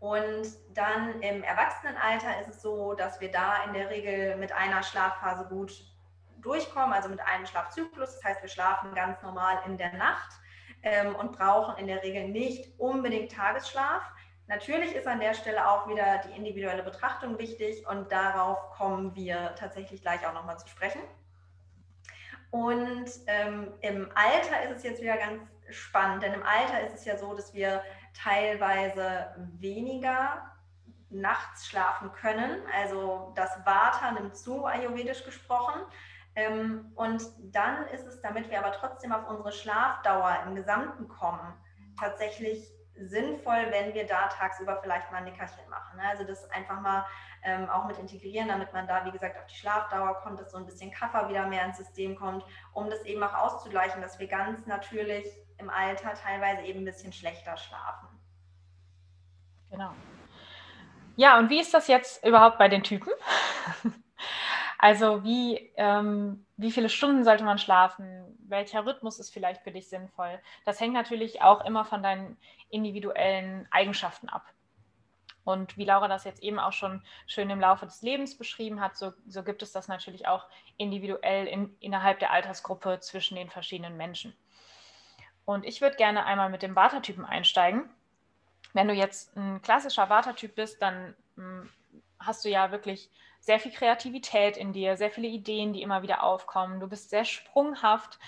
Und 0.00 0.46
dann 0.74 1.20
im 1.22 1.42
Erwachsenenalter 1.42 2.40
ist 2.40 2.48
es 2.48 2.62
so, 2.62 2.94
dass 2.94 3.20
wir 3.20 3.30
da 3.30 3.64
in 3.64 3.72
der 3.72 3.90
Regel 3.90 4.36
mit 4.36 4.52
einer 4.52 4.82
Schlafphase 4.82 5.46
gut 5.48 5.72
durchkommen, 6.40 6.92
also 6.92 7.08
mit 7.08 7.20
einem 7.20 7.46
Schlafzyklus. 7.46 8.14
Das 8.14 8.24
heißt, 8.24 8.42
wir 8.42 8.48
schlafen 8.48 8.94
ganz 8.94 9.20
normal 9.22 9.58
in 9.66 9.76
der 9.76 9.94
Nacht 9.94 10.32
ähm, 10.82 11.16
und 11.16 11.32
brauchen 11.32 11.76
in 11.78 11.86
der 11.86 12.02
Regel 12.02 12.28
nicht 12.28 12.78
unbedingt 12.78 13.32
Tagesschlaf. 13.32 14.02
Natürlich 14.48 14.94
ist 14.94 15.06
an 15.06 15.20
der 15.20 15.34
Stelle 15.34 15.68
auch 15.68 15.88
wieder 15.88 16.22
die 16.26 16.34
individuelle 16.34 16.82
Betrachtung 16.82 17.38
wichtig 17.38 17.86
und 17.86 18.10
darauf 18.10 18.70
kommen 18.70 19.14
wir 19.14 19.54
tatsächlich 19.56 20.00
gleich 20.00 20.26
auch 20.26 20.32
nochmal 20.32 20.58
zu 20.58 20.66
sprechen. 20.68 21.02
Und 22.50 23.10
ähm, 23.26 23.74
im 23.82 24.10
Alter 24.14 24.62
ist 24.62 24.78
es 24.78 24.82
jetzt 24.84 25.02
wieder 25.02 25.18
ganz 25.18 25.42
spannend, 25.68 26.22
denn 26.22 26.32
im 26.32 26.42
Alter 26.42 26.80
ist 26.86 26.94
es 26.94 27.04
ja 27.04 27.18
so, 27.18 27.34
dass 27.34 27.52
wir 27.52 27.82
teilweise 28.14 29.34
weniger 29.58 30.50
nachts 31.10 31.66
schlafen 31.66 32.10
können. 32.12 32.62
Also 32.74 33.32
das 33.36 33.50
Vata 33.66 34.12
nimmt 34.12 34.34
zu, 34.34 34.64
ayurvedisch 34.64 35.24
gesprochen. 35.24 35.82
Ähm, 36.36 36.90
und 36.94 37.22
dann 37.54 37.86
ist 37.88 38.06
es, 38.06 38.22
damit 38.22 38.48
wir 38.48 38.64
aber 38.64 38.72
trotzdem 38.72 39.12
auf 39.12 39.28
unsere 39.28 39.52
Schlafdauer 39.52 40.38
im 40.46 40.54
Gesamten 40.54 41.06
kommen, 41.06 41.52
tatsächlich 42.00 42.77
sinnvoll, 43.00 43.66
wenn 43.70 43.94
wir 43.94 44.06
da 44.06 44.28
tagsüber 44.28 44.80
vielleicht 44.82 45.10
mal 45.10 45.18
ein 45.18 45.24
Nickerchen 45.24 45.68
machen. 45.68 45.98
Ne? 45.98 46.02
Also 46.08 46.24
das 46.24 46.50
einfach 46.50 46.80
mal 46.80 47.06
ähm, 47.44 47.68
auch 47.68 47.86
mit 47.86 47.98
integrieren, 47.98 48.48
damit 48.48 48.72
man 48.72 48.86
da, 48.86 49.04
wie 49.04 49.10
gesagt, 49.10 49.38
auf 49.38 49.46
die 49.46 49.54
Schlafdauer 49.54 50.14
kommt, 50.22 50.40
dass 50.40 50.50
so 50.50 50.58
ein 50.58 50.66
bisschen 50.66 50.90
Kaffer 50.90 51.28
wieder 51.28 51.46
mehr 51.46 51.64
ins 51.64 51.76
System 51.76 52.16
kommt, 52.16 52.44
um 52.72 52.90
das 52.90 53.04
eben 53.04 53.22
auch 53.22 53.34
auszugleichen, 53.34 54.02
dass 54.02 54.18
wir 54.18 54.26
ganz 54.26 54.66
natürlich 54.66 55.26
im 55.58 55.70
Alter 55.70 56.14
teilweise 56.14 56.62
eben 56.62 56.80
ein 56.80 56.84
bisschen 56.84 57.12
schlechter 57.12 57.56
schlafen. 57.56 58.08
Genau. 59.70 59.92
Ja, 61.16 61.38
und 61.38 61.50
wie 61.50 61.60
ist 61.60 61.74
das 61.74 61.88
jetzt 61.88 62.24
überhaupt 62.24 62.58
bei 62.58 62.68
den 62.68 62.82
Typen? 62.82 63.12
Also 64.78 65.24
wie, 65.24 65.72
ähm, 65.76 66.46
wie 66.56 66.70
viele 66.70 66.88
Stunden 66.88 67.24
sollte 67.24 67.42
man 67.42 67.58
schlafen? 67.58 68.38
Welcher 68.46 68.86
Rhythmus 68.86 69.18
ist 69.18 69.30
vielleicht 69.30 69.62
für 69.62 69.72
dich 69.72 69.88
sinnvoll? 69.88 70.40
Das 70.64 70.80
hängt 70.80 70.94
natürlich 70.94 71.42
auch 71.42 71.64
immer 71.64 71.84
von 71.84 72.02
deinen 72.02 72.38
individuellen 72.70 73.66
Eigenschaften 73.72 74.28
ab. 74.28 74.46
Und 75.42 75.76
wie 75.76 75.84
Laura 75.84 76.08
das 76.08 76.24
jetzt 76.24 76.42
eben 76.42 76.58
auch 76.58 76.72
schon 76.74 77.02
schön 77.26 77.50
im 77.50 77.58
Laufe 77.60 77.86
des 77.86 78.02
Lebens 78.02 78.36
beschrieben 78.36 78.80
hat, 78.80 78.96
so, 78.96 79.12
so 79.26 79.42
gibt 79.42 79.62
es 79.62 79.72
das 79.72 79.88
natürlich 79.88 80.28
auch 80.28 80.46
individuell 80.76 81.46
in, 81.46 81.74
innerhalb 81.80 82.20
der 82.20 82.30
Altersgruppe 82.32 83.00
zwischen 83.00 83.34
den 83.34 83.50
verschiedenen 83.50 83.96
Menschen. 83.96 84.36
Und 85.44 85.64
ich 85.64 85.80
würde 85.80 85.96
gerne 85.96 86.26
einmal 86.26 86.50
mit 86.50 86.62
dem 86.62 86.76
Vata-Typen 86.76 87.24
einsteigen. 87.24 87.88
Wenn 88.74 88.86
du 88.86 88.94
jetzt 88.94 89.34
ein 89.36 89.62
klassischer 89.62 90.10
Vata-Typ 90.10 90.54
bist, 90.54 90.82
dann 90.82 91.16
hm, 91.36 91.70
hast 92.20 92.44
du 92.44 92.50
ja 92.50 92.70
wirklich 92.70 93.10
sehr 93.40 93.60
viel 93.60 93.72
Kreativität 93.72 94.56
in 94.56 94.72
dir, 94.72 94.96
sehr 94.96 95.10
viele 95.10 95.28
Ideen, 95.28 95.72
die 95.72 95.82
immer 95.82 96.02
wieder 96.02 96.22
aufkommen. 96.22 96.80
Du 96.80 96.88
bist 96.88 97.10
sehr 97.10 97.24
sprunghaft 97.24 98.18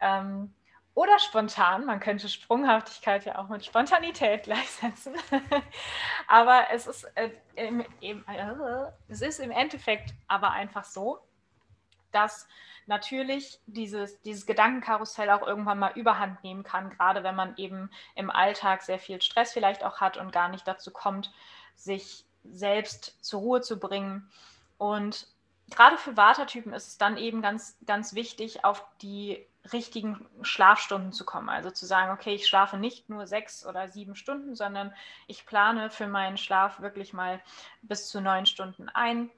ähm, 0.00 0.54
oder 0.94 1.18
spontan. 1.18 1.86
Man 1.86 2.00
könnte 2.00 2.28
Sprunghaftigkeit 2.28 3.24
ja 3.24 3.38
auch 3.38 3.48
mit 3.48 3.64
Spontanität 3.64 4.42
gleichsetzen. 4.44 5.14
aber 6.28 6.66
es 6.72 6.86
ist, 6.86 7.04
äh, 7.14 7.30
im, 7.56 7.84
im, 8.00 8.24
äh, 8.26 8.90
es 9.08 9.22
ist 9.22 9.40
im 9.40 9.50
Endeffekt 9.50 10.14
aber 10.28 10.50
einfach 10.50 10.84
so, 10.84 11.20
dass 12.12 12.48
natürlich 12.86 13.60
dieses, 13.66 14.20
dieses 14.22 14.46
Gedankenkarussell 14.46 15.30
auch 15.30 15.46
irgendwann 15.46 15.78
mal 15.78 15.92
überhand 15.94 16.42
nehmen 16.42 16.64
kann, 16.64 16.90
gerade 16.90 17.22
wenn 17.22 17.36
man 17.36 17.56
eben 17.56 17.90
im 18.16 18.30
Alltag 18.30 18.82
sehr 18.82 18.98
viel 18.98 19.22
Stress 19.22 19.52
vielleicht 19.52 19.84
auch 19.84 20.00
hat 20.00 20.16
und 20.16 20.32
gar 20.32 20.48
nicht 20.48 20.66
dazu 20.66 20.90
kommt, 20.90 21.32
sich 21.76 22.24
selbst 22.44 23.16
zur 23.24 23.40
Ruhe 23.40 23.60
zu 23.60 23.78
bringen. 23.78 24.30
Und 24.80 25.26
gerade 25.70 25.98
für 25.98 26.16
Watertypen 26.16 26.72
ist 26.72 26.88
es 26.88 26.96
dann 26.96 27.18
eben 27.18 27.42
ganz, 27.42 27.76
ganz 27.84 28.14
wichtig, 28.14 28.64
auf 28.64 28.82
die 29.02 29.46
richtigen 29.74 30.26
Schlafstunden 30.40 31.12
zu 31.12 31.26
kommen. 31.26 31.50
Also 31.50 31.70
zu 31.70 31.84
sagen, 31.84 32.10
okay, 32.12 32.34
ich 32.34 32.46
schlafe 32.46 32.78
nicht 32.78 33.10
nur 33.10 33.26
sechs 33.26 33.66
oder 33.66 33.88
sieben 33.88 34.16
Stunden, 34.16 34.56
sondern 34.56 34.94
ich 35.26 35.44
plane 35.44 35.90
für 35.90 36.06
meinen 36.06 36.38
Schlaf 36.38 36.80
wirklich 36.80 37.12
mal 37.12 37.42
bis 37.82 38.08
zu 38.08 38.22
neun 38.22 38.46
Stunden 38.46 38.88
ein. 38.88 39.28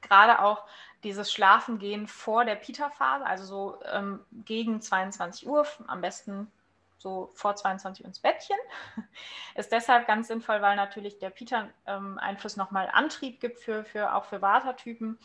Gerade 0.00 0.42
auch 0.42 0.62
dieses 1.02 1.32
Schlafengehen 1.32 2.06
vor 2.06 2.44
der 2.44 2.54
Pita-Phase, 2.54 3.26
also 3.26 3.44
so 3.44 3.82
ähm, 3.92 4.20
gegen 4.44 4.80
22 4.80 5.48
Uhr, 5.48 5.66
am 5.88 6.00
besten 6.00 6.52
so 6.98 7.30
vor 7.34 7.56
22 7.56 8.04
Uhr 8.04 8.08
ins 8.08 8.20
Bettchen. 8.20 8.56
Ist 9.54 9.72
deshalb 9.72 10.06
ganz 10.06 10.28
sinnvoll, 10.28 10.60
weil 10.60 10.76
natürlich 10.76 11.18
der 11.18 11.30
Pita-Einfluss 11.30 12.56
ähm, 12.56 12.62
nochmal 12.62 12.90
Antrieb 12.92 13.40
gibt 13.40 13.60
für, 13.60 13.84
für 13.84 14.14
auch 14.14 14.24
für 14.24 14.42
Vata-Typen 14.42 15.18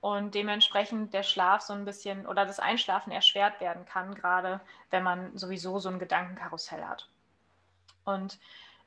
und 0.00 0.34
dementsprechend 0.34 1.14
der 1.14 1.22
Schlaf 1.22 1.62
so 1.62 1.72
ein 1.72 1.84
bisschen 1.84 2.26
oder 2.26 2.46
das 2.46 2.60
Einschlafen 2.60 3.10
erschwert 3.10 3.60
werden 3.60 3.84
kann, 3.84 4.14
gerade 4.14 4.60
wenn 4.90 5.02
man 5.02 5.36
sowieso 5.36 5.78
so 5.78 5.88
ein 5.88 5.98
Gedankenkarussell 5.98 6.84
hat. 6.84 7.08
Und 8.04 8.38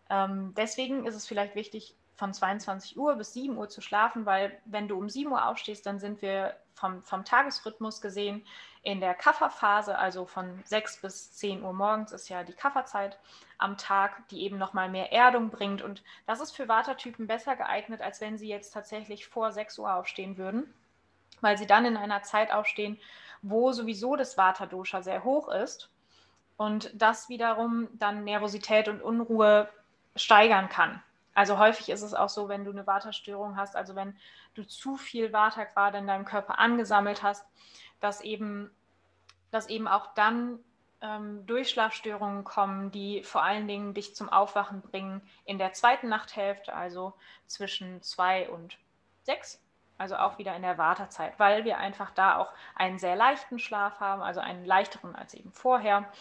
ähm, 0.09 0.53
deswegen 0.55 1.05
ist 1.05 1.15
es 1.15 1.27
vielleicht 1.27 1.55
wichtig, 1.55 1.95
von 2.19 2.33
22 2.33 2.97
Uhr 2.97 3.15
bis 3.15 3.33
7 3.33 3.57
Uhr 3.57 3.69
zu 3.69 3.79
schlafen, 3.79 4.25
weil 4.25 4.59
wenn 4.65 4.89
du 4.89 4.97
um 4.97 5.09
7 5.09 5.31
Uhr 5.31 5.47
aufstehst, 5.47 5.85
dann 5.85 5.99
sind 5.99 6.21
wir 6.21 6.53
vom, 6.73 7.01
vom 7.03 7.23
Tagesrhythmus 7.23 8.01
gesehen 8.01 8.45
in 8.83 8.99
der 8.99 9.13
Kafferphase, 9.13 9.97
also 9.97 10.25
von 10.25 10.61
6 10.65 11.01
bis 11.01 11.31
10 11.33 11.63
Uhr 11.63 11.71
morgens 11.71 12.11
ist 12.11 12.27
ja 12.27 12.43
die 12.43 12.53
Kafferzeit 12.53 13.17
am 13.57 13.77
Tag, 13.77 14.27
die 14.29 14.43
eben 14.43 14.57
nochmal 14.57 14.89
mehr 14.89 15.13
Erdung 15.13 15.49
bringt. 15.49 15.81
Und 15.81 16.03
das 16.27 16.41
ist 16.41 16.51
für 16.51 16.67
Watertypen 16.67 17.25
besser 17.25 17.55
geeignet, 17.55 18.01
als 18.01 18.19
wenn 18.19 18.37
sie 18.37 18.49
jetzt 18.49 18.71
tatsächlich 18.71 19.27
vor 19.27 19.51
6 19.51 19.79
Uhr 19.79 19.93
aufstehen 19.93 20.37
würden, 20.37 20.73
weil 21.39 21.57
sie 21.57 21.67
dann 21.67 21.85
in 21.85 21.95
einer 21.95 22.23
Zeit 22.23 22.51
aufstehen, 22.51 22.99
wo 23.41 23.71
sowieso 23.71 24.17
das 24.17 24.37
Vata-Dosha 24.37 25.01
sehr 25.01 25.23
hoch 25.23 25.47
ist 25.47 25.89
und 26.57 26.91
das 26.93 27.29
wiederum 27.29 27.87
dann 27.93 28.25
Nervosität 28.25 28.89
und 28.89 29.01
Unruhe 29.01 29.69
steigern 30.17 30.67
kann. 30.67 31.01
Also 31.33 31.57
häufig 31.57 31.89
ist 31.89 32.01
es 32.01 32.13
auch 32.13 32.29
so, 32.29 32.49
wenn 32.49 32.65
du 32.65 32.71
eine 32.71 32.87
Waterstörung 32.87 33.55
hast, 33.55 33.75
also 33.75 33.95
wenn 33.95 34.17
du 34.55 34.63
zu 34.63 34.97
viel 34.97 35.31
Water 35.31 35.65
gerade 35.65 35.97
in 35.99 36.07
deinem 36.07 36.25
Körper 36.25 36.59
angesammelt 36.59 37.23
hast, 37.23 37.45
dass 37.99 38.21
eben, 38.21 38.71
dass 39.51 39.67
eben 39.67 39.87
auch 39.87 40.13
dann 40.15 40.59
ähm, 41.01 41.45
Durchschlafstörungen 41.45 42.43
kommen, 42.43 42.91
die 42.91 43.23
vor 43.23 43.43
allen 43.43 43.67
Dingen 43.67 43.93
dich 43.93 44.15
zum 44.15 44.29
Aufwachen 44.29 44.81
bringen 44.81 45.21
in 45.45 45.57
der 45.57 45.73
zweiten 45.73 46.09
Nachthälfte, 46.09 46.73
also 46.73 47.13
zwischen 47.47 48.01
zwei 48.01 48.49
und 48.49 48.77
sechs, 49.23 49.61
also 49.97 50.15
auch 50.17 50.37
wieder 50.37 50.55
in 50.55 50.61
der 50.61 50.77
Wartezeit, 50.77 51.37
weil 51.39 51.65
wir 51.65 51.77
einfach 51.77 52.11
da 52.11 52.37
auch 52.37 52.51
einen 52.75 52.99
sehr 52.99 53.15
leichten 53.15 53.59
Schlaf 53.59 53.99
haben, 53.99 54.21
also 54.21 54.39
einen 54.39 54.65
leichteren 54.65 55.15
als 55.15 55.33
eben 55.33 55.51
vorher. 55.51 56.11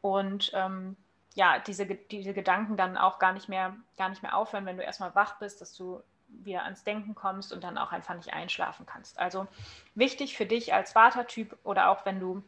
Und 0.00 0.52
ähm, 0.54 0.96
ja, 1.38 1.60
diese, 1.60 1.86
diese 1.86 2.34
Gedanken 2.34 2.76
dann 2.76 2.96
auch 2.96 3.20
gar 3.20 3.32
nicht 3.32 3.48
mehr, 3.48 3.76
gar 3.96 4.08
nicht 4.08 4.24
mehr 4.24 4.36
aufhören, 4.36 4.66
wenn 4.66 4.76
du 4.76 4.82
erstmal 4.82 5.14
wach 5.14 5.38
bist, 5.38 5.60
dass 5.60 5.72
du 5.72 6.02
wieder 6.26 6.64
ans 6.64 6.82
Denken 6.82 7.14
kommst 7.14 7.52
und 7.52 7.62
dann 7.62 7.78
auch 7.78 7.92
einfach 7.92 8.16
nicht 8.16 8.32
einschlafen 8.32 8.86
kannst. 8.86 9.20
Also 9.20 9.46
wichtig 9.94 10.36
für 10.36 10.46
dich 10.46 10.74
als 10.74 10.94
Vatertyp 10.94 11.56
oder 11.62 11.90
auch 11.90 12.04
wenn 12.04 12.18
du 12.18 12.42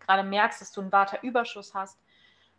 gerade 0.00 0.22
merkst, 0.22 0.62
dass 0.62 0.72
du 0.72 0.80
einen 0.80 0.90
Vaterüberschuss 0.90 1.74
hast, 1.74 1.98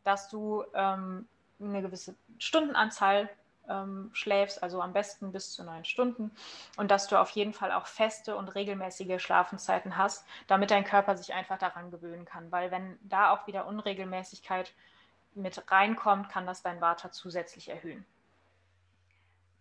dass 0.03 0.29
du 0.29 0.63
ähm, 0.75 1.27
eine 1.59 1.81
gewisse 1.81 2.13
Stundenanzahl 2.37 3.27
ähm, 3.67 4.11
schläfst, 4.13 4.61
also 4.61 4.79
am 4.79 4.93
besten 4.93 5.31
bis 5.31 5.53
zu 5.53 5.63
neun 5.63 5.85
Stunden 5.85 6.29
und 6.77 6.91
dass 6.91 7.07
du 7.07 7.19
auf 7.19 7.31
jeden 7.31 7.53
Fall 7.53 7.71
auch 7.71 7.87
feste 7.87 8.35
und 8.35 8.49
regelmäßige 8.53 9.19
Schlafenszeiten 9.19 9.97
hast, 9.97 10.23
damit 10.45 10.69
dein 10.69 10.83
Körper 10.83 11.17
sich 11.17 11.33
einfach 11.33 11.57
daran 11.57 11.89
gewöhnen 11.89 12.25
kann. 12.25 12.51
Weil 12.51 12.69
wenn 12.69 12.99
da 13.01 13.31
auch 13.31 13.47
wieder 13.47 13.65
Unregelmäßigkeit 13.65 14.71
mit 15.35 15.71
reinkommt, 15.71 16.29
kann 16.29 16.45
das 16.45 16.61
dein 16.61 16.81
Vata 16.81 17.11
zusätzlich 17.11 17.69
erhöhen. 17.69 18.05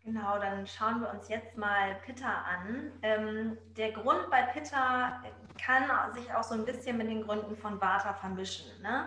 Genau, 0.04 0.36
dann 0.38 0.66
schauen 0.66 1.00
wir 1.00 1.10
uns 1.10 1.28
jetzt 1.28 1.56
mal 1.56 1.94
Pitta 2.04 2.26
an. 2.26 2.90
Ähm, 3.02 3.56
der 3.76 3.92
Grund 3.92 4.28
bei 4.30 4.42
Pitta 4.42 5.22
kann 5.64 5.84
sich 6.14 6.32
auch 6.34 6.42
so 6.42 6.54
ein 6.54 6.64
bisschen 6.64 6.96
mit 6.98 7.08
den 7.08 7.22
Gründen 7.22 7.56
von 7.56 7.80
Vata 7.80 8.12
vermischen. 8.14 8.82
Ne? 8.82 9.06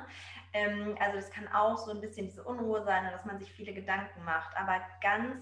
Ähm, 0.53 0.95
also 1.01 1.17
das 1.17 1.29
kann 1.31 1.49
auch 1.49 1.77
so 1.77 1.91
ein 1.91 1.99
bisschen 1.99 2.27
diese 2.27 2.43
Unruhe 2.43 2.81
sein, 2.85 3.11
dass 3.11 3.25
man 3.25 3.37
sich 3.39 3.51
viele 3.51 3.73
Gedanken 3.73 4.23
macht. 4.23 4.55
Aber 4.55 4.79
ganz, 5.01 5.35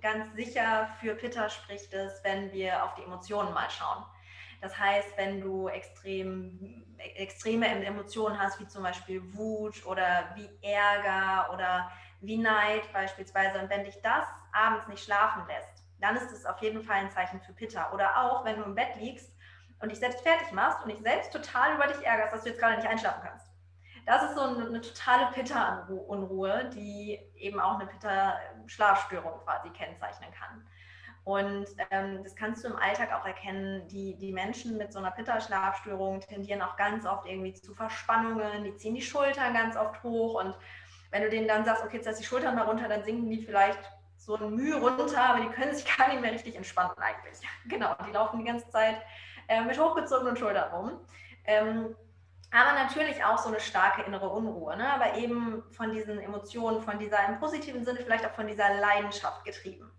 ganz 0.00 0.32
sicher 0.36 0.88
für 1.00 1.16
Pitta 1.16 1.48
spricht 1.48 1.92
es, 1.92 2.22
wenn 2.22 2.52
wir 2.52 2.84
auf 2.84 2.94
die 2.94 3.02
Emotionen 3.02 3.52
mal 3.52 3.68
schauen. 3.70 4.04
Das 4.64 4.78
heißt, 4.78 5.18
wenn 5.18 5.42
du 5.42 5.68
extrem, 5.68 6.86
extreme 6.96 7.66
Emotionen 7.66 8.40
hast, 8.40 8.58
wie 8.58 8.66
zum 8.66 8.82
Beispiel 8.82 9.20
Wut 9.34 9.84
oder 9.84 10.34
wie 10.36 10.48
Ärger 10.62 11.52
oder 11.52 11.90
wie 12.22 12.38
Neid 12.38 12.90
beispielsweise, 12.90 13.58
und 13.58 13.68
wenn 13.68 13.84
dich 13.84 14.00
das 14.00 14.26
abends 14.54 14.88
nicht 14.88 15.04
schlafen 15.04 15.42
lässt, 15.48 15.84
dann 16.00 16.16
ist 16.16 16.32
es 16.32 16.46
auf 16.46 16.62
jeden 16.62 16.82
Fall 16.82 16.96
ein 16.96 17.10
Zeichen 17.10 17.42
für 17.42 17.52
Pitta. 17.52 17.92
Oder 17.92 18.18
auch, 18.18 18.46
wenn 18.46 18.56
du 18.56 18.62
im 18.62 18.74
Bett 18.74 18.96
liegst 18.96 19.30
und 19.80 19.90
dich 19.90 19.98
selbst 19.98 20.22
fertig 20.22 20.50
machst 20.52 20.82
und 20.82 20.90
dich 20.90 21.02
selbst 21.02 21.30
total 21.30 21.74
über 21.74 21.86
dich 21.86 22.02
ärgerst, 22.02 22.32
dass 22.32 22.44
du 22.44 22.48
jetzt 22.48 22.58
gerade 22.58 22.76
nicht 22.76 22.88
einschlafen 22.88 23.20
kannst. 23.22 23.46
Das 24.06 24.22
ist 24.22 24.34
so 24.34 24.40
eine, 24.40 24.64
eine 24.64 24.80
totale 24.80 25.30
Pitta-Unruhe, 25.32 26.70
die 26.70 27.20
eben 27.36 27.60
auch 27.60 27.78
eine 27.78 27.86
Pitta-Schlafstörung 27.86 29.40
quasi 29.40 29.68
kennzeichnen 29.68 30.30
kann. 30.32 30.66
Und 31.24 31.66
ähm, 31.90 32.22
das 32.22 32.36
kannst 32.36 32.64
du 32.64 32.68
im 32.68 32.76
Alltag 32.76 33.12
auch 33.12 33.24
erkennen. 33.24 33.88
Die, 33.88 34.14
die 34.16 34.32
Menschen 34.32 34.76
mit 34.76 34.92
so 34.92 34.98
einer 34.98 35.10
Pitta-Schlafstörung 35.10 36.20
tendieren 36.20 36.60
auch 36.60 36.76
ganz 36.76 37.06
oft 37.06 37.26
irgendwie 37.26 37.54
zu 37.54 37.74
Verspannungen. 37.74 38.64
Die 38.64 38.76
ziehen 38.76 38.94
die 38.94 39.02
Schultern 39.02 39.54
ganz 39.54 39.74
oft 39.76 40.02
hoch. 40.02 40.42
Und 40.42 40.54
wenn 41.10 41.22
du 41.22 41.30
denen 41.30 41.48
dann 41.48 41.64
sagst, 41.64 41.82
okay, 41.82 41.96
jetzt 41.96 42.06
lass 42.06 42.18
die 42.18 42.24
Schultern 42.24 42.54
mal 42.54 42.66
runter, 42.66 42.88
dann 42.88 43.04
sinken 43.04 43.30
die 43.30 43.42
vielleicht 43.42 43.78
so 44.16 44.36
ein 44.36 44.54
Mühe 44.54 44.76
runter, 44.76 45.22
aber 45.22 45.40
die 45.40 45.48
können 45.48 45.74
sich 45.74 45.86
gar 45.96 46.08
nicht 46.08 46.20
mehr 46.20 46.32
richtig 46.32 46.56
entspannen 46.56 46.96
eigentlich. 46.98 47.38
Genau, 47.68 47.94
die 48.06 48.12
laufen 48.12 48.38
die 48.38 48.44
ganze 48.44 48.68
Zeit 48.68 48.96
äh, 49.48 49.62
mit 49.62 49.78
hochgezogenen 49.80 50.36
Schultern 50.36 50.72
rum. 50.72 51.00
Ähm, 51.46 51.96
aber 52.50 52.72
natürlich 52.74 53.24
auch 53.24 53.38
so 53.38 53.48
eine 53.48 53.58
starke 53.58 54.02
innere 54.02 54.28
Unruhe, 54.28 54.76
ne? 54.76 54.92
aber 54.92 55.16
eben 55.16 55.64
von 55.72 55.90
diesen 55.90 56.20
Emotionen, 56.20 56.82
von 56.82 56.98
dieser 56.98 57.26
im 57.28 57.40
positiven 57.40 57.84
Sinne 57.84 58.00
vielleicht 58.00 58.24
auch 58.26 58.34
von 58.34 58.46
dieser 58.46 58.74
Leidenschaft 58.74 59.44
getrieben. 59.44 59.90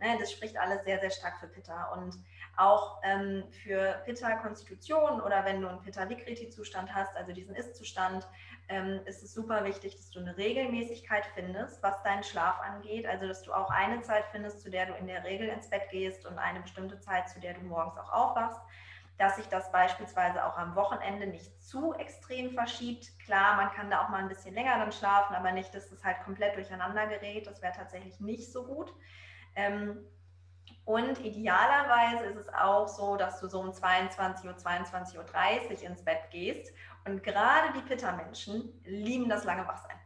Ne, 0.00 0.16
das 0.18 0.32
spricht 0.32 0.56
alles 0.56 0.82
sehr, 0.84 0.98
sehr 0.98 1.10
stark 1.10 1.38
für 1.38 1.46
Pitta. 1.46 1.92
Und 1.92 2.16
auch 2.56 3.00
ähm, 3.04 3.44
für 3.62 4.00
Pitta-Konstitution 4.06 5.20
oder 5.20 5.44
wenn 5.44 5.60
du 5.60 5.68
einen 5.68 5.82
Pitta-Vikriti-Zustand 5.82 6.94
hast, 6.94 7.14
also 7.16 7.32
diesen 7.32 7.54
Ist-Zustand, 7.54 8.26
ähm, 8.68 9.00
ist 9.04 9.22
es 9.22 9.34
super 9.34 9.62
wichtig, 9.64 9.96
dass 9.96 10.10
du 10.10 10.20
eine 10.20 10.36
Regelmäßigkeit 10.38 11.26
findest, 11.34 11.82
was 11.82 12.02
deinen 12.02 12.22
Schlaf 12.22 12.58
angeht. 12.60 13.06
Also, 13.06 13.28
dass 13.28 13.42
du 13.42 13.52
auch 13.52 13.68
eine 13.70 14.00
Zeit 14.00 14.24
findest, 14.32 14.62
zu 14.62 14.70
der 14.70 14.86
du 14.86 14.94
in 14.94 15.06
der 15.06 15.22
Regel 15.24 15.48
ins 15.48 15.68
Bett 15.68 15.90
gehst 15.90 16.24
und 16.26 16.38
eine 16.38 16.60
bestimmte 16.60 16.98
Zeit, 16.98 17.28
zu 17.28 17.38
der 17.38 17.52
du 17.54 17.60
morgens 17.60 17.98
auch 17.98 18.10
aufwachst. 18.10 18.60
Dass 19.18 19.36
sich 19.36 19.48
das 19.48 19.70
beispielsweise 19.70 20.46
auch 20.46 20.56
am 20.56 20.76
Wochenende 20.76 21.26
nicht 21.26 21.62
zu 21.62 21.92
extrem 21.92 22.52
verschiebt. 22.52 23.06
Klar, 23.26 23.56
man 23.56 23.70
kann 23.72 23.90
da 23.90 24.02
auch 24.02 24.08
mal 24.08 24.20
ein 24.22 24.28
bisschen 24.30 24.54
länger 24.54 24.78
dann 24.78 24.92
schlafen, 24.92 25.36
aber 25.36 25.52
nicht, 25.52 25.74
dass 25.74 25.92
es 25.92 26.02
halt 26.02 26.22
komplett 26.24 26.56
durcheinander 26.56 27.06
gerät. 27.06 27.46
Das 27.46 27.60
wäre 27.60 27.74
tatsächlich 27.74 28.18
nicht 28.20 28.50
so 28.50 28.64
gut. 28.64 28.94
Ähm, 29.54 29.98
und 30.84 31.20
idealerweise 31.20 32.24
ist 32.26 32.36
es 32.36 32.48
auch 32.54 32.88
so, 32.88 33.16
dass 33.16 33.40
du 33.40 33.48
so 33.48 33.60
um 33.60 33.72
22 33.72 34.48
Uhr, 34.48 34.56
22.30 34.56 35.16
Uhr 35.16 35.82
ins 35.90 36.04
Bett 36.04 36.30
gehst. 36.30 36.74
Und 37.06 37.22
gerade 37.22 37.72
die 37.74 37.82
Pitta-Menschen 37.82 38.80
lieben 38.84 39.28
das 39.28 39.44
lange 39.44 39.66
Wachsein. 39.66 39.96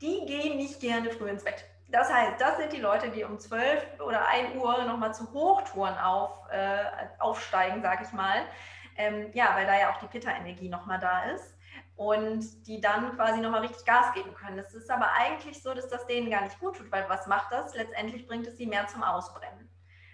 Die 0.00 0.24
gehen 0.26 0.56
nicht 0.56 0.80
gerne 0.80 1.10
früh 1.10 1.28
ins 1.28 1.44
Bett. 1.44 1.64
Das 1.88 2.12
heißt, 2.12 2.40
das 2.40 2.56
sind 2.56 2.72
die 2.72 2.80
Leute, 2.80 3.10
die 3.10 3.24
um 3.24 3.38
12 3.38 4.00
oder 4.00 4.26
1 4.28 4.56
Uhr 4.56 4.84
nochmal 4.84 5.14
zu 5.14 5.32
Hochtouren 5.32 5.96
auf, 5.98 6.30
äh, 6.50 6.84
aufsteigen, 7.18 7.82
sag 7.82 8.02
ich 8.02 8.12
mal. 8.12 8.42
Ähm, 8.96 9.30
ja, 9.34 9.54
weil 9.54 9.66
da 9.66 9.78
ja 9.78 9.92
auch 9.92 9.98
die 9.98 10.06
Pitta-Energie 10.06 10.68
nochmal 10.68 10.98
da 10.98 11.24
ist 11.24 11.55
und 11.96 12.66
die 12.66 12.80
dann 12.80 13.16
quasi 13.16 13.40
nochmal 13.40 13.62
richtig 13.62 13.84
Gas 13.86 14.12
geben 14.12 14.34
können. 14.34 14.58
Es 14.58 14.74
ist 14.74 14.90
aber 14.90 15.10
eigentlich 15.12 15.62
so, 15.62 15.72
dass 15.72 15.88
das 15.88 16.06
denen 16.06 16.30
gar 16.30 16.42
nicht 16.42 16.58
gut 16.60 16.76
tut, 16.76 16.92
weil 16.92 17.08
was 17.08 17.26
macht 17.26 17.52
das? 17.52 17.74
Letztendlich 17.74 18.26
bringt 18.26 18.46
es 18.46 18.56
sie 18.56 18.66
mehr 18.66 18.86
zum 18.86 19.02
Ausbrennen. 19.02 19.68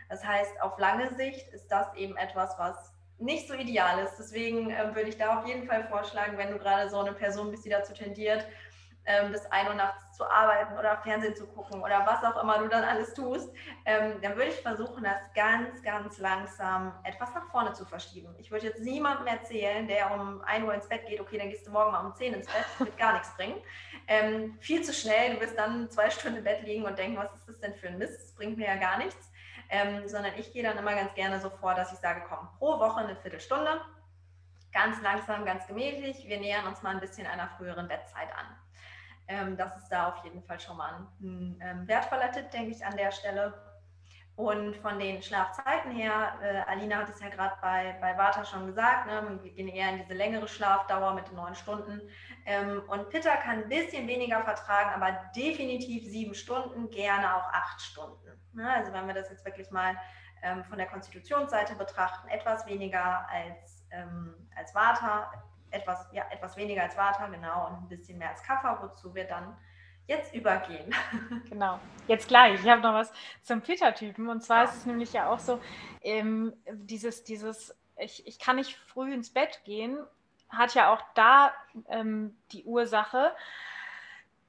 Das 0.09 0.25
heißt, 0.25 0.61
auf 0.61 0.79
lange 0.79 1.13
Sicht 1.15 1.49
ist 1.53 1.69
das 1.69 1.93
eben 1.95 2.17
etwas, 2.17 2.59
was 2.59 2.93
nicht 3.19 3.49
so 3.49 3.55
ideal 3.55 4.05
ist. 4.05 4.17
Deswegen 4.19 4.71
äh, 4.71 4.95
würde 4.95 5.09
ich 5.09 5.17
da 5.17 5.39
auf 5.39 5.47
jeden 5.47 5.67
Fall 5.67 5.85
vorschlagen, 5.85 6.37
wenn 6.37 6.51
du 6.51 6.59
gerade 6.59 6.91
so 6.91 7.01
eine 7.01 7.13
Person 7.13 7.51
bist, 7.51 7.65
die 7.65 7.71
dazu 7.71 7.95
tendiert, 7.95 8.47
ähm, 9.07 9.33
bis 9.33 9.45
1 9.47 9.69
Uhr 9.69 9.75
nachts 9.75 10.17
zu 10.17 10.29
arbeiten 10.29 10.79
oder 10.79 10.97
Fernsehen 10.99 11.35
zu 11.35 11.47
gucken 11.47 11.83
oder 11.83 12.07
was 12.07 12.23
auch 12.23 12.41
immer 12.43 12.59
du 12.59 12.69
dann 12.69 12.85
alles 12.85 13.15
tust, 13.15 13.53
ähm, 13.85 14.21
dann 14.23 14.37
würde 14.37 14.51
ich 14.51 14.61
versuchen, 14.61 15.03
das 15.05 15.17
ganz, 15.35 15.83
ganz 15.83 16.19
langsam 16.19 16.95
etwas 17.05 17.35
nach 17.35 17.51
vorne 17.51 17.73
zu 17.73 17.85
verschieben. 17.85 18.35
Ich 18.39 18.51
würde 18.51 18.67
jetzt 18.67 18.81
niemandem 18.81 19.27
erzählen, 19.27 19.87
der 19.89 20.13
um 20.13 20.43
1 20.43 20.65
Uhr 20.65 20.75
ins 20.75 20.89
Bett 20.89 21.07
geht, 21.07 21.21
okay, 21.21 21.39
dann 21.39 21.51
gehst 21.51 21.67
du 21.67 21.71
morgen 21.71 21.93
mal 21.93 22.05
um 22.05 22.15
10 22.15 22.35
ins 22.35 22.47
Bett, 22.47 22.65
das 22.79 22.87
wird 22.87 22.99
gar 22.99 23.15
nichts 23.15 23.35
bringen. 23.37 23.57
Ähm, 24.07 24.57
viel 24.61 24.83
zu 24.83 24.93
schnell, 24.93 25.35
du 25.35 25.41
wirst 25.41 25.59
dann 25.59 25.91
zwei 25.91 26.11
Stunden 26.11 26.39
im 26.39 26.45
Bett 26.45 26.63
liegen 26.63 26.85
und 26.85 26.99
denken, 26.99 27.17
was 27.17 27.33
ist 27.35 27.49
das 27.49 27.61
denn 27.61 27.75
für 27.75 27.89
ein 27.89 27.99
Mist, 27.99 28.21
das 28.23 28.35
bringt 28.35 28.57
mir 28.57 28.67
ja 28.67 28.77
gar 28.77 28.99
nichts. 28.99 29.31
Ähm, 29.75 30.07
sondern 30.07 30.33
ich 30.37 30.53
gehe 30.53 30.63
dann 30.63 30.77
immer 30.77 30.95
ganz 30.95 31.15
gerne 31.15 31.41
so 31.41 31.49
vor, 31.49 31.75
dass 31.75 31.93
ich 31.95 31.99
sage, 31.99 32.23
komm, 32.29 32.47
pro 32.59 32.79
Woche 32.79 33.01
eine 33.01 33.17
Viertelstunde, 33.17 33.81
ganz 34.71 35.01
langsam, 35.01 35.47
ganz 35.47 35.67
gemächlich. 35.67 36.29
Wir 36.29 36.39
nähern 36.39 36.67
uns 36.67 36.83
mal 36.83 36.91
ein 36.91 37.01
bisschen 37.01 37.27
einer 37.27 37.49
früheren 37.57 37.89
Bettzeit 37.89 38.29
an. 38.37 38.47
Ähm, 39.29 39.57
das 39.57 39.77
ist 39.77 39.89
da 39.89 40.09
auf 40.09 40.25
jeden 40.25 40.43
Fall 40.43 40.61
schon 40.61 40.77
mal 40.77 41.07
ein, 41.21 41.61
ähm, 41.61 41.89
wertvoller 41.89 42.33
Tipp, 42.33 42.51
denke 42.51 42.71
ich, 42.71 42.85
an 42.85 42.97
der 42.97 43.13
Stelle. 43.13 43.55
Und 44.35 44.77
von 44.77 44.99
den 44.99 45.23
Schlafzeiten 45.23 45.93
her, 45.93 46.39
äh, 46.43 46.71
Alina 46.71 46.97
hat 46.97 47.09
es 47.11 47.21
ja 47.21 47.29
gerade 47.29 47.55
bei, 47.61 47.97
bei 48.01 48.17
Vata 48.17 48.45
schon 48.45 48.67
gesagt, 48.67 49.07
ne, 49.07 49.39
wir 49.43 49.53
gehen 49.53 49.69
eher 49.69 49.91
in 49.91 49.99
diese 49.99 50.15
längere 50.15 50.49
Schlafdauer 50.49 51.13
mit 51.15 51.29
den 51.29 51.37
neun 51.37 51.55
Stunden. 51.55 52.01
Ähm, 52.47 52.83
und 52.89 53.11
Pitta 53.11 53.37
kann 53.37 53.65
ein 53.65 53.69
bisschen 53.69 54.09
weniger 54.09 54.43
vertragen, 54.43 54.91
aber 54.95 55.13
definitiv 55.37 56.05
sieben 56.05 56.35
Stunden, 56.35 56.89
gerne 56.89 57.37
auch 57.37 57.53
acht 57.53 57.81
Stunden. 57.83 58.41
Ne? 58.55 58.69
Also 58.75 58.93
wenn 58.93 59.07
wir 59.07 59.15
das 59.15 59.29
jetzt 59.29 59.45
wirklich 59.45 59.71
mal 59.71 59.97
ähm, 60.43 60.65
von 60.65 60.79
der 60.79 60.87
Konstitutionsseite 60.87 61.75
betrachten, 61.75 62.29
etwas 62.29 62.67
weniger 62.67 63.29
als, 63.29 63.87
ähm, 63.91 64.35
als 64.57 64.75
Vata, 64.75 65.31
etwas, 65.73 66.09
ja, 66.13 66.25
etwas 66.31 66.57
weniger 66.57 66.83
als 66.83 66.97
Vata, 66.97 67.27
genau, 67.29 67.67
und 67.67 67.75
ein 67.75 67.89
bisschen 67.89 68.19
mehr 68.19 68.31
als 68.31 68.43
Kapha, 68.43 68.81
wozu 68.83 69.15
wir 69.15 69.25
dann 69.25 69.57
jetzt 70.07 70.35
übergehen. 70.35 70.95
Genau, 71.49 71.79
jetzt 72.09 72.29
gleich. 72.29 72.61
Ich 72.61 72.69
habe 72.69 72.81
noch 72.81 72.95
was 72.95 73.13
zum 73.43 73.61
Pitta-Typen. 73.61 74.29
Und 74.29 74.43
zwar 74.43 74.65
ist 74.65 74.77
es 74.77 74.87
nämlich 74.87 75.13
ja 75.13 75.31
auch 75.31 75.39
so, 75.39 75.61
ähm, 76.01 76.55
dieses, 76.71 77.25
dieses, 77.25 77.77
ich, 77.97 78.27
ich 78.27 78.39
kann 78.39 78.57
nicht 78.57 78.77
früh 78.77 79.13
ins 79.13 79.31
Bett 79.31 79.61
gehen, 79.65 79.99
hat 80.49 80.75
ja 80.75 80.93
auch 80.93 81.03
da 81.15 81.53
ähm, 81.89 82.37
die 82.53 82.65
Ursache, 82.65 83.35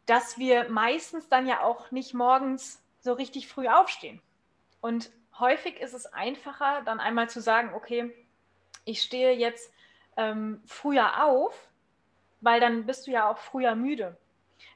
dass 0.05 0.37
wir 0.37 0.69
meistens 0.69 1.29
dann 1.29 1.47
ja 1.47 1.61
auch 1.61 1.91
nicht 1.91 2.13
morgens 2.13 2.81
so 2.99 3.13
richtig 3.13 3.47
früh 3.47 3.67
aufstehen. 3.67 4.21
Und 4.81 5.11
häufig 5.39 5.79
ist 5.79 5.93
es 5.93 6.05
einfacher, 6.05 6.81
dann 6.83 6.99
einmal 6.99 7.29
zu 7.29 7.41
sagen, 7.41 7.73
okay, 7.73 8.13
ich 8.85 9.01
stehe 9.01 9.33
jetzt 9.33 9.72
ähm, 10.17 10.61
früher 10.65 11.25
auf, 11.25 11.53
weil 12.41 12.59
dann 12.59 12.85
bist 12.85 13.07
du 13.07 13.11
ja 13.11 13.29
auch 13.29 13.37
früher 13.37 13.75
müde. 13.75 14.17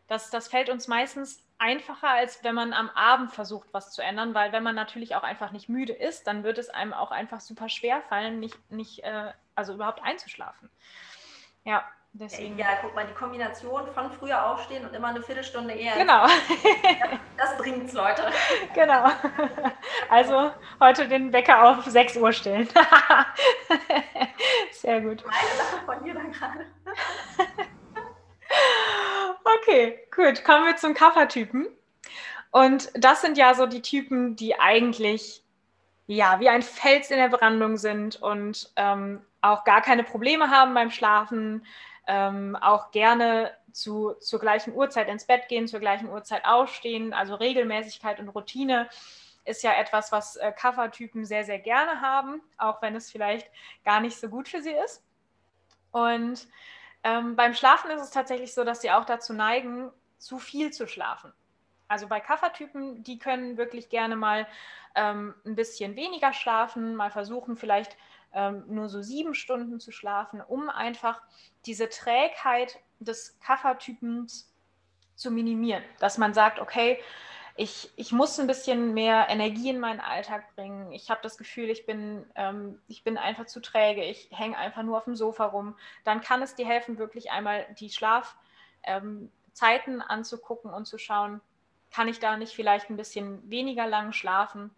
Das, 0.07 0.29
das 0.29 0.47
fällt 0.47 0.69
uns 0.69 0.87
meistens 0.87 1.43
einfacher, 1.59 2.09
als 2.09 2.43
wenn 2.43 2.55
man 2.55 2.73
am 2.73 2.89
Abend 2.89 3.31
versucht, 3.31 3.67
was 3.73 3.91
zu 3.91 4.01
ändern, 4.01 4.33
weil 4.33 4.51
wenn 4.51 4.63
man 4.63 4.75
natürlich 4.75 5.15
auch 5.15 5.23
einfach 5.23 5.51
nicht 5.51 5.69
müde 5.69 5.93
ist, 5.93 6.27
dann 6.27 6.43
wird 6.43 6.57
es 6.57 6.69
einem 6.69 6.93
auch 6.93 7.11
einfach 7.11 7.41
super 7.41 7.67
schwer 7.67 8.01
fallen, 8.03 8.39
nicht, 8.39 8.57
nicht 8.71 9.03
äh, 9.03 9.31
also 9.55 9.73
überhaupt 9.73 10.03
einzuschlafen. 10.03 10.69
Ja, 11.63 11.83
deswegen. 12.13 12.57
Ja, 12.57 12.77
guck 12.81 12.95
mal, 12.95 13.05
die 13.05 13.13
Kombination 13.13 13.87
von 13.91 14.11
früher 14.11 14.45
aufstehen 14.45 14.85
und 14.85 14.93
immer 14.93 15.07
eine 15.07 15.21
Viertelstunde 15.21 15.73
eher. 15.73 15.97
Genau. 15.97 16.27
das, 16.27 17.09
das 17.37 17.57
bringt's, 17.57 17.93
Leute. 17.93 18.31
Genau. 18.73 19.09
Also 20.09 20.51
heute 20.79 21.07
den 21.07 21.33
Wecker 21.33 21.61
auf 21.63 21.85
6 21.85 22.17
Uhr 22.17 22.31
stellen. 22.31 22.69
Sehr 24.81 25.01
gut. 25.01 25.23
Meine 25.25 25.55
Sache 25.57 25.85
von 25.85 26.03
dir 26.03 26.13
dann 26.13 26.31
gerade. 26.31 26.65
Okay, 29.61 29.99
gut. 30.15 30.43
Kommen 30.43 30.65
wir 30.65 30.75
zum 30.75 30.93
Kaffertypen. 30.93 31.67
Und 32.51 32.89
das 32.93 33.21
sind 33.21 33.37
ja 33.37 33.53
so 33.53 33.65
die 33.65 33.81
Typen, 33.81 34.35
die 34.35 34.59
eigentlich 34.59 35.43
ja 36.07 36.39
wie 36.39 36.49
ein 36.49 36.61
Fels 36.61 37.11
in 37.11 37.17
der 37.17 37.29
Brandung 37.29 37.77
sind 37.77 38.21
und 38.21 38.71
ähm, 38.75 39.21
auch 39.41 39.63
gar 39.63 39.81
keine 39.81 40.03
Probleme 40.03 40.49
haben 40.49 40.73
beim 40.73 40.91
Schlafen, 40.91 41.65
ähm, 42.07 42.55
auch 42.55 42.91
gerne 42.91 43.51
zu, 43.71 44.13
zur 44.19 44.39
gleichen 44.39 44.73
Uhrzeit 44.73 45.07
ins 45.07 45.25
Bett 45.25 45.47
gehen, 45.49 45.67
zur 45.67 45.79
gleichen 45.79 46.09
Uhrzeit 46.09 46.45
aufstehen. 46.45 47.13
Also 47.13 47.35
Regelmäßigkeit 47.35 48.19
und 48.19 48.29
Routine 48.29 48.89
ist 49.47 49.63
ja 49.63 49.73
etwas, 49.73 50.11
was 50.11 50.35
äh, 50.35 50.51
Kaffertypen 50.51 51.25
sehr, 51.25 51.43
sehr 51.45 51.59
gerne 51.59 52.01
haben, 52.01 52.41
auch 52.57 52.81
wenn 52.81 52.95
es 52.95 53.11
vielleicht 53.11 53.49
gar 53.85 54.01
nicht 54.01 54.19
so 54.19 54.29
gut 54.29 54.47
für 54.47 54.61
sie 54.61 54.73
ist. 54.85 55.03
Und 55.91 56.47
ähm, 57.03 57.35
beim 57.35 57.53
Schlafen 57.53 57.89
ist 57.91 58.01
es 58.01 58.11
tatsächlich 58.11 58.53
so, 58.53 58.63
dass 58.63 58.81
sie 58.81 58.91
auch 58.91 59.05
dazu 59.05 59.33
neigen, 59.33 59.91
zu 60.17 60.39
viel 60.39 60.71
zu 60.71 60.87
schlafen. 60.87 61.31
Also 61.87 62.07
bei 62.07 62.19
Kaffertypen, 62.19 63.03
die 63.03 63.17
können 63.17 63.57
wirklich 63.57 63.89
gerne 63.89 64.15
mal 64.15 64.45
ähm, 64.95 65.33
ein 65.45 65.55
bisschen 65.55 65.95
weniger 65.95 66.33
schlafen, 66.33 66.95
mal 66.95 67.11
versuchen 67.11 67.55
vielleicht 67.55 67.95
ähm, 68.33 68.65
nur 68.67 68.89
so 68.89 69.01
sieben 69.01 69.33
Stunden 69.33 69.79
zu 69.79 69.91
schlafen, 69.91 70.41
um 70.41 70.69
einfach 70.69 71.21
diese 71.65 71.87
Trägheit 71.87 72.79
des 72.99 73.39
Kaffertypens 73.39 74.53
zu 75.15 75.31
minimieren. 75.31 75.83
Dass 75.99 76.17
man 76.17 76.33
sagt, 76.33 76.59
okay, 76.59 76.99
ich, 77.57 77.91
ich 77.95 78.11
muss 78.11 78.39
ein 78.39 78.45
bisschen 78.45 78.93
mehr 78.93 79.27
Energie 79.29 79.71
in 79.71 79.79
meinen 79.79 79.99
Alltag 79.99 80.55
bringen. 80.55 80.91
Ich 80.91 81.09
habe 81.09 81.21
das 81.23 81.39
Gefühl, 81.39 81.71
ich 81.71 81.87
bin, 81.87 82.23
ähm, 82.35 82.79
ich 82.87 83.03
bin 83.03 83.17
einfach 83.17 83.47
zu 83.47 83.59
träge. 83.59 84.03
Ich 84.03 84.29
hänge 84.31 84.57
einfach 84.57 84.83
nur 84.83 84.97
auf 84.97 85.05
dem 85.05 85.15
Sofa 85.15 85.45
rum. 85.45 85.75
Dann 86.03 86.21
kann 86.21 86.43
es 86.43 86.53
dir 86.53 86.67
helfen, 86.67 86.99
wirklich 86.99 87.31
einmal 87.31 87.65
die 87.79 87.89
Schlafzeiten 87.89 88.31
ähm, 88.85 90.03
anzugucken 90.07 90.71
und 90.71 90.85
zu 90.85 90.99
schauen, 90.99 91.41
kann 91.91 92.07
ich 92.07 92.19
da 92.19 92.37
nicht 92.37 92.53
vielleicht 92.53 92.91
ein 92.91 92.97
bisschen 92.97 93.49
weniger 93.49 93.87
lang 93.87 94.13
schlafen? 94.13 94.69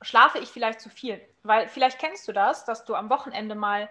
Schlafe 0.00 0.38
ich 0.38 0.48
vielleicht 0.48 0.80
zu 0.80 0.88
viel? 0.88 1.20
Weil 1.42 1.68
vielleicht 1.68 1.98
kennst 1.98 2.26
du 2.26 2.32
das, 2.32 2.64
dass 2.64 2.86
du 2.86 2.94
am 2.94 3.10
Wochenende 3.10 3.54
mal 3.54 3.90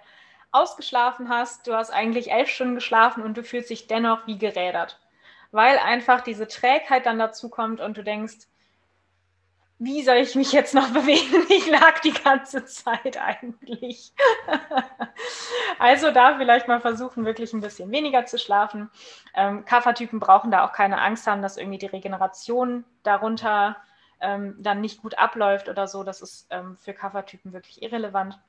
ausgeschlafen 0.52 1.30
hast, 1.30 1.68
du 1.68 1.76
hast 1.76 1.92
eigentlich 1.92 2.32
elf 2.32 2.50
Stunden 2.50 2.76
geschlafen 2.76 3.24
und 3.24 3.38
du 3.38 3.44
fühlst 3.44 3.70
dich 3.70 3.88
dennoch 3.88 4.26
wie 4.26 4.38
gerädert 4.38 5.01
weil 5.52 5.78
einfach 5.78 6.22
diese 6.22 6.48
Trägheit 6.48 7.06
dann 7.06 7.20
dazu 7.20 7.50
kommt 7.50 7.82
und 7.82 7.98
du 7.98 8.04
denkst, 8.04 8.48
wie 9.84 10.04
soll 10.04 10.18
ich 10.18 10.36
mich 10.36 10.52
jetzt 10.52 10.76
noch 10.76 10.90
bewegen? 10.94 11.46
Ich 11.50 11.68
lag 11.68 12.00
die 12.02 12.14
ganze 12.14 12.66
Zeit 12.66 13.18
eigentlich. 13.20 14.14
also 15.80 16.12
da 16.12 16.38
vielleicht 16.38 16.68
mal 16.68 16.80
versuchen, 16.80 17.26
wirklich 17.26 17.52
ein 17.54 17.62
bisschen 17.62 17.92
weniger 17.92 18.28
zu 18.28 18.38
schlafen. 18.38 18.92
Ähm, 19.34 19.66
Kaffertypen 19.66 20.20
brauchen 20.20 20.52
da 20.52 20.66
auch 20.66 20.72
keine 20.72 21.02
Angst 21.02 21.26
haben, 21.26 21.42
dass 21.42 21.58
irgendwie 21.58 21.80
die 21.80 21.88
Regeneration 21.88 22.86
darunter 23.02 23.76
ähm, 24.20 24.56
dann 24.60 24.82
nicht 24.82 25.02
gut 25.02 25.18
abläuft 25.18 25.68
oder 25.68 25.88
so. 25.88 26.04
Das 26.04 26.22
ist 26.22 26.46
ähm, 26.52 26.78
für 26.78 26.94
Kaffertypen 26.94 27.52
wirklich 27.52 27.82
irrelevant. 27.82 28.40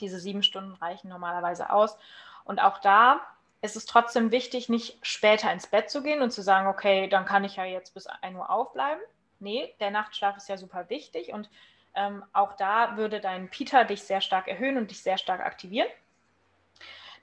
Diese 0.00 0.18
sieben 0.18 0.42
Stunden 0.42 0.74
reichen 0.74 1.10
normalerweise 1.10 1.70
aus. 1.70 1.96
Und 2.42 2.60
auch 2.60 2.78
da 2.78 3.20
ist 3.62 3.76
es 3.76 3.86
trotzdem 3.86 4.30
wichtig, 4.30 4.68
nicht 4.68 4.98
später 5.02 5.52
ins 5.52 5.66
Bett 5.66 5.90
zu 5.90 6.02
gehen 6.02 6.22
und 6.22 6.30
zu 6.30 6.42
sagen, 6.42 6.66
okay, 6.66 7.08
dann 7.08 7.26
kann 7.26 7.44
ich 7.44 7.56
ja 7.56 7.64
jetzt 7.64 7.94
bis 7.94 8.06
1 8.06 8.36
Uhr 8.36 8.50
aufbleiben. 8.50 9.02
Nee, 9.38 9.74
der 9.80 9.90
Nachtschlaf 9.90 10.36
ist 10.36 10.48
ja 10.48 10.56
super 10.56 10.88
wichtig 10.88 11.32
und 11.32 11.48
ähm, 11.94 12.24
auch 12.32 12.54
da 12.54 12.96
würde 12.96 13.20
dein 13.20 13.50
Peter 13.50 13.84
dich 13.84 14.02
sehr 14.02 14.20
stark 14.20 14.48
erhöhen 14.48 14.76
und 14.76 14.90
dich 14.90 15.02
sehr 15.02 15.18
stark 15.18 15.40
aktivieren. 15.40 15.88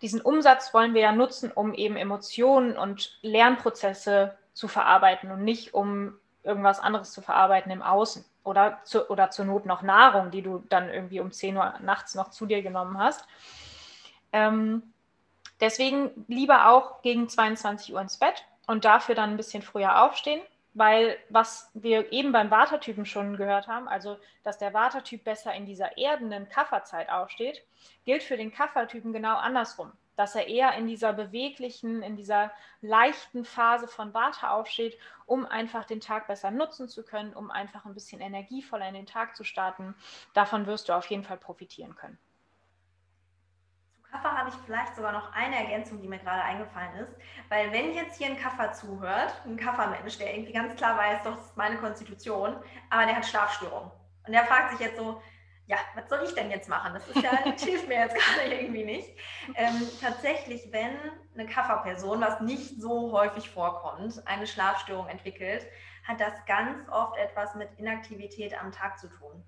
Diesen 0.01 0.21
Umsatz 0.21 0.73
wollen 0.73 0.93
wir 0.93 1.01
ja 1.01 1.11
nutzen, 1.11 1.51
um 1.51 1.73
eben 1.73 1.95
Emotionen 1.95 2.77
und 2.77 3.17
Lernprozesse 3.21 4.37
zu 4.53 4.67
verarbeiten 4.67 5.31
und 5.31 5.43
nicht 5.43 5.73
um 5.73 6.19
irgendwas 6.43 6.79
anderes 6.79 7.11
zu 7.11 7.21
verarbeiten 7.21 7.71
im 7.71 7.81
Außen 7.81 8.23
oder, 8.43 8.79
zu, 8.83 9.09
oder 9.09 9.31
zur 9.31 9.45
Not 9.45 9.65
noch 9.65 9.81
Nahrung, 9.81 10.31
die 10.31 10.41
du 10.41 10.63
dann 10.69 10.89
irgendwie 10.89 11.19
um 11.19 11.31
10 11.31 11.57
Uhr 11.57 11.73
nachts 11.81 12.15
noch 12.15 12.29
zu 12.29 12.45
dir 12.45 12.61
genommen 12.61 12.97
hast. 12.99 13.27
Ähm, 14.31 14.93
Deswegen 15.59 16.25
lieber 16.27 16.69
auch 16.69 17.01
gegen 17.01 17.29
22 17.29 17.93
Uhr 17.93 18.01
ins 18.01 18.17
Bett 18.17 18.45
und 18.67 18.85
dafür 18.85 19.15
dann 19.15 19.31
ein 19.31 19.37
bisschen 19.37 19.63
früher 19.63 20.03
aufstehen, 20.03 20.41
weil 20.73 21.17
was 21.29 21.71
wir 21.73 22.11
eben 22.11 22.31
beim 22.31 22.51
Watertypen 22.51 23.05
schon 23.05 23.35
gehört 23.35 23.67
haben, 23.67 23.87
also 23.87 24.17
dass 24.43 24.59
der 24.59 24.75
Watertyp 24.75 25.23
besser 25.23 25.53
in 25.55 25.65
dieser 25.65 25.97
erdenden 25.97 26.47
Kafferzeit 26.49 27.09
aufsteht, 27.09 27.63
gilt 28.05 28.21
für 28.21 28.37
den 28.37 28.51
Kaffertypen 28.51 29.11
genau 29.11 29.37
andersrum, 29.37 29.91
dass 30.15 30.35
er 30.35 30.47
eher 30.47 30.73
in 30.73 30.85
dieser 30.85 31.13
beweglichen, 31.13 32.03
in 32.03 32.15
dieser 32.15 32.51
leichten 32.81 33.43
Phase 33.43 33.87
von 33.87 34.13
Vata 34.13 34.51
aufsteht, 34.51 34.99
um 35.25 35.47
einfach 35.47 35.85
den 35.85 35.99
Tag 35.99 36.27
besser 36.27 36.51
nutzen 36.51 36.87
zu 36.87 37.03
können, 37.03 37.33
um 37.33 37.49
einfach 37.49 37.85
ein 37.85 37.95
bisschen 37.95 38.21
energievoller 38.21 38.87
in 38.87 38.93
den 38.93 39.07
Tag 39.07 39.35
zu 39.35 39.43
starten. 39.43 39.95
Davon 40.35 40.67
wirst 40.67 40.89
du 40.89 40.93
auf 40.93 41.07
jeden 41.07 41.23
Fall 41.23 41.37
profitieren 41.37 41.95
können. 41.95 42.19
Kaffer 44.11 44.37
habe 44.37 44.49
ich 44.49 44.55
vielleicht 44.65 44.95
sogar 44.95 45.11
noch 45.11 45.33
eine 45.33 45.55
Ergänzung, 45.57 46.01
die 46.01 46.07
mir 46.07 46.19
gerade 46.19 46.41
eingefallen 46.41 46.95
ist. 46.95 47.13
Weil 47.49 47.71
wenn 47.71 47.93
jetzt 47.93 48.17
hier 48.17 48.27
ein 48.27 48.37
Kaffer 48.37 48.71
zuhört, 48.71 49.33
ein 49.45 49.57
Kaffermensch, 49.57 50.17
der 50.17 50.33
irgendwie 50.33 50.53
ganz 50.53 50.75
klar 50.75 50.97
weiß, 50.97 51.23
doch, 51.23 51.35
das 51.35 51.45
ist 51.45 51.57
meine 51.57 51.77
Konstitution, 51.77 52.55
aber 52.89 53.05
der 53.05 53.15
hat 53.17 53.25
Schlafstörungen. 53.25 53.91
Und 54.25 54.33
er 54.33 54.45
fragt 54.45 54.71
sich 54.71 54.79
jetzt 54.79 54.97
so, 54.97 55.21
ja, 55.67 55.77
was 55.95 56.09
soll 56.09 56.23
ich 56.23 56.33
denn 56.33 56.49
jetzt 56.49 56.69
machen? 56.69 56.93
Das 56.93 57.07
ist 57.07 57.21
ja, 57.21 57.31
das 57.45 57.61
hilft 57.63 57.87
mir 57.87 57.99
jetzt 57.99 58.15
gerade 58.15 58.53
irgendwie 58.53 58.85
nicht. 58.85 59.09
Ähm, 59.55 59.81
tatsächlich, 60.01 60.71
wenn 60.71 60.95
eine 61.33 61.45
Kafferperson, 61.45 62.21
was 62.21 62.39
nicht 62.39 62.81
so 62.81 63.11
häufig 63.11 63.49
vorkommt, 63.49 64.25
eine 64.25 64.47
Schlafstörung 64.47 65.07
entwickelt, 65.07 65.65
hat 66.05 66.21
das 66.21 66.33
ganz 66.45 66.87
oft 66.89 67.17
etwas 67.17 67.53
mit 67.55 67.69
Inaktivität 67.77 68.57
am 68.59 68.71
Tag 68.71 68.97
zu 68.97 69.09
tun. 69.09 69.43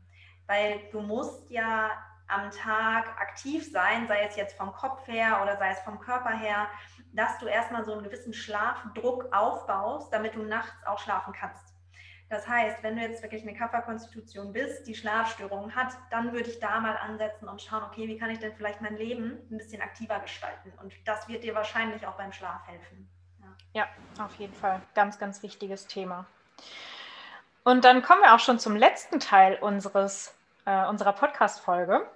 Weil 0.46 0.82
du 0.92 1.00
musst 1.00 1.50
ja 1.50 1.92
am 2.30 2.52
Tag 2.52 3.08
aktiv 3.20 3.72
sein, 3.72 4.08
sei 4.08 4.24
es 4.26 4.36
jetzt 4.36 4.58
vom 4.58 4.72
Kopf 4.72 5.08
her 5.08 5.40
oder 5.42 5.58
sei 5.58 5.72
es 5.72 5.80
vom 5.80 6.00
Körper 6.00 6.32
her, 6.32 6.68
dass 7.14 7.38
du 7.40 7.48
erstmal 7.48 7.84
so 7.84 7.94
einen 7.94 8.04
gewissen 8.04 8.34
Schlafdruck 8.34 9.34
aufbaust, 9.34 10.14
damit 10.14 10.36
du 10.36 10.44
nachts 10.44 10.86
auch 10.86 11.00
schlafen 11.00 11.34
kannst. 11.34 11.74
Das 12.30 12.48
heißt, 12.48 12.84
wenn 12.84 12.96
du 12.96 13.02
jetzt 13.02 13.24
wirklich 13.24 13.42
eine 13.42 13.58
Kafferkonstitution 13.58 14.54
bist, 14.54 14.86
die 14.86 14.94
Schlafstörungen 14.94 15.76
hat, 15.76 15.94
dann 16.12 16.32
würde 16.32 16.52
ich 16.52 16.60
da 16.60 16.80
mal 16.80 16.96
ansetzen 16.96 17.48
und 17.50 17.60
schauen, 17.60 17.84
okay, 17.84 18.08
wie 18.08 18.20
kann 18.20 18.30
ich 18.30 18.38
denn 18.38 18.54
vielleicht 18.56 18.82
mein 18.82 18.96
Leben 18.98 19.40
ein 19.50 19.58
bisschen 19.58 19.82
aktiver 19.82 20.20
gestalten? 20.20 20.72
Und 20.80 20.94
das 21.06 21.28
wird 21.28 21.44
dir 21.44 21.56
wahrscheinlich 21.56 22.06
auch 22.06 22.18
beim 22.18 22.32
Schlaf 22.32 22.68
helfen. 22.68 23.10
Ja, 23.74 23.82
ja 23.82 24.24
auf 24.24 24.36
jeden 24.36 24.54
Fall. 24.54 24.80
Ganz, 24.94 25.18
ganz 25.18 25.42
wichtiges 25.42 25.88
Thema. 25.88 26.28
Und 27.64 27.84
dann 27.84 28.04
kommen 28.04 28.22
wir 28.22 28.36
auch 28.36 28.40
schon 28.40 28.60
zum 28.60 28.76
letzten 28.76 29.20
Teil 29.20 29.56
unseres, 29.56 30.36
äh, 30.66 30.86
unserer 30.88 31.14
Podcast-Folge. 31.14 32.08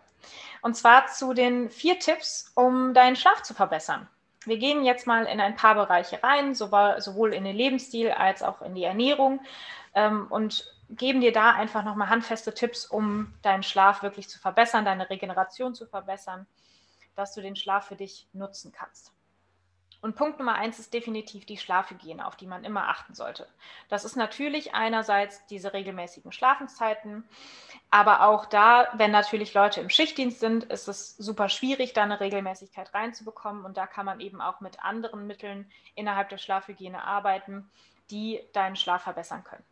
Und 0.62 0.76
zwar 0.76 1.08
zu 1.08 1.34
den 1.34 1.70
vier 1.70 2.00
Tipps, 2.00 2.52
um 2.56 2.94
deinen 2.94 3.16
Schlaf 3.16 3.44
zu 3.44 3.54
verbessern. 3.54 4.08
Wir 4.46 4.58
gehen 4.58 4.84
jetzt 4.84 5.08
mal 5.08 5.26
in 5.26 5.40
ein 5.40 5.56
paar 5.56 5.76
Bereiche 5.76 6.22
rein, 6.22 6.54
sowohl 6.54 7.34
in 7.34 7.46
den 7.46 7.56
Lebensstil 7.56 8.12
als 8.12 8.44
auch 8.44 8.62
in 8.62 8.76
die 8.76 8.84
Ernährung 8.84 9.42
ähm, 9.94 10.28
und 10.30 10.74
geben 10.90 11.22
dir 11.22 11.32
da 11.32 11.52
einfach 11.52 11.84
nochmal 11.84 12.10
handfeste 12.10 12.54
Tipps, 12.54 12.86
um 12.86 13.34
deinen 13.42 13.64
Schlaf 13.64 14.04
wirklich 14.04 14.30
zu 14.30 14.40
verbessern, 14.40 14.86
deine 14.86 15.10
Regeneration 15.10 15.74
zu 15.76 15.86
verbessern, 15.86 16.46
dass 17.16 17.34
du 17.34 17.42
den 17.42 17.56
Schlaf 17.56 17.88
für 17.88 17.96
dich 17.96 18.28
nutzen 18.34 18.72
kannst. 18.72 19.12
Und 20.04 20.18
Punkt 20.18 20.38
Nummer 20.38 20.56
eins 20.56 20.80
ist 20.80 20.94
definitiv 20.94 21.46
die 21.46 21.56
Schlafhygiene, 21.56 22.28
auf 22.28 22.36
die 22.36 22.46
man 22.46 22.66
immer 22.66 22.90
achten 22.90 23.14
sollte. 23.14 23.48
Das 23.88 24.04
ist 24.04 24.18
natürlich 24.18 24.74
einerseits 24.74 25.46
diese 25.46 25.72
regelmäßigen 25.72 26.34
Schlafenszeiten, 26.34 27.24
aber 27.90 28.28
auch 28.28 28.46
da, 28.46 28.90
wenn 28.98 29.12
natürlich 29.12 29.54
Leute 29.54 29.80
im 29.80 29.90
Schichtdienst 29.90 30.42
sind, 30.42 30.66
ist 30.66 30.90
es 30.90 31.16
super 31.16 31.48
schwierig, 31.48 31.94
da 31.94 32.04
eine 32.04 32.20
Regelmäßigkeit 32.20 32.94
reinzubekommen. 32.94 33.64
Und 33.64 33.78
da 33.78 33.88
kann 33.88 34.06
man 34.06 34.20
eben 34.20 34.42
auch 34.42 34.60
mit 34.60 34.84
anderen 34.84 35.26
Mitteln 35.26 35.72
innerhalb 35.96 36.28
der 36.28 36.38
Schlafhygiene 36.38 37.02
arbeiten, 37.02 37.72
die 38.12 38.42
deinen 38.52 38.76
Schlaf 38.76 39.04
verbessern 39.04 39.46
können. 39.46 39.64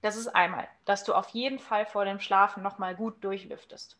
Das 0.00 0.16
ist 0.16 0.28
einmal, 0.28 0.66
dass 0.86 1.04
du 1.04 1.12
auf 1.12 1.28
jeden 1.28 1.58
Fall 1.58 1.84
vor 1.84 2.06
dem 2.06 2.20
Schlafen 2.20 2.62
nochmal 2.62 2.94
gut 2.94 3.22
durchlüftest. 3.22 3.98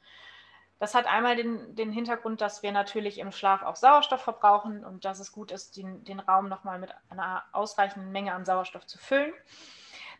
Das 0.78 0.94
hat 0.94 1.06
einmal 1.06 1.34
den, 1.34 1.74
den 1.74 1.90
Hintergrund, 1.90 2.40
dass 2.40 2.62
wir 2.62 2.70
natürlich 2.70 3.18
im 3.18 3.32
Schlaf 3.32 3.62
auch 3.62 3.74
Sauerstoff 3.74 4.22
verbrauchen 4.22 4.84
und 4.84 5.04
dass 5.04 5.18
es 5.18 5.32
gut 5.32 5.50
ist, 5.50 5.76
den, 5.76 6.04
den 6.04 6.20
Raum 6.20 6.48
nochmal 6.48 6.78
mit 6.78 6.90
einer 7.10 7.44
ausreichenden 7.52 8.12
Menge 8.12 8.32
an 8.32 8.44
Sauerstoff 8.44 8.86
zu 8.86 8.98
füllen. 8.98 9.32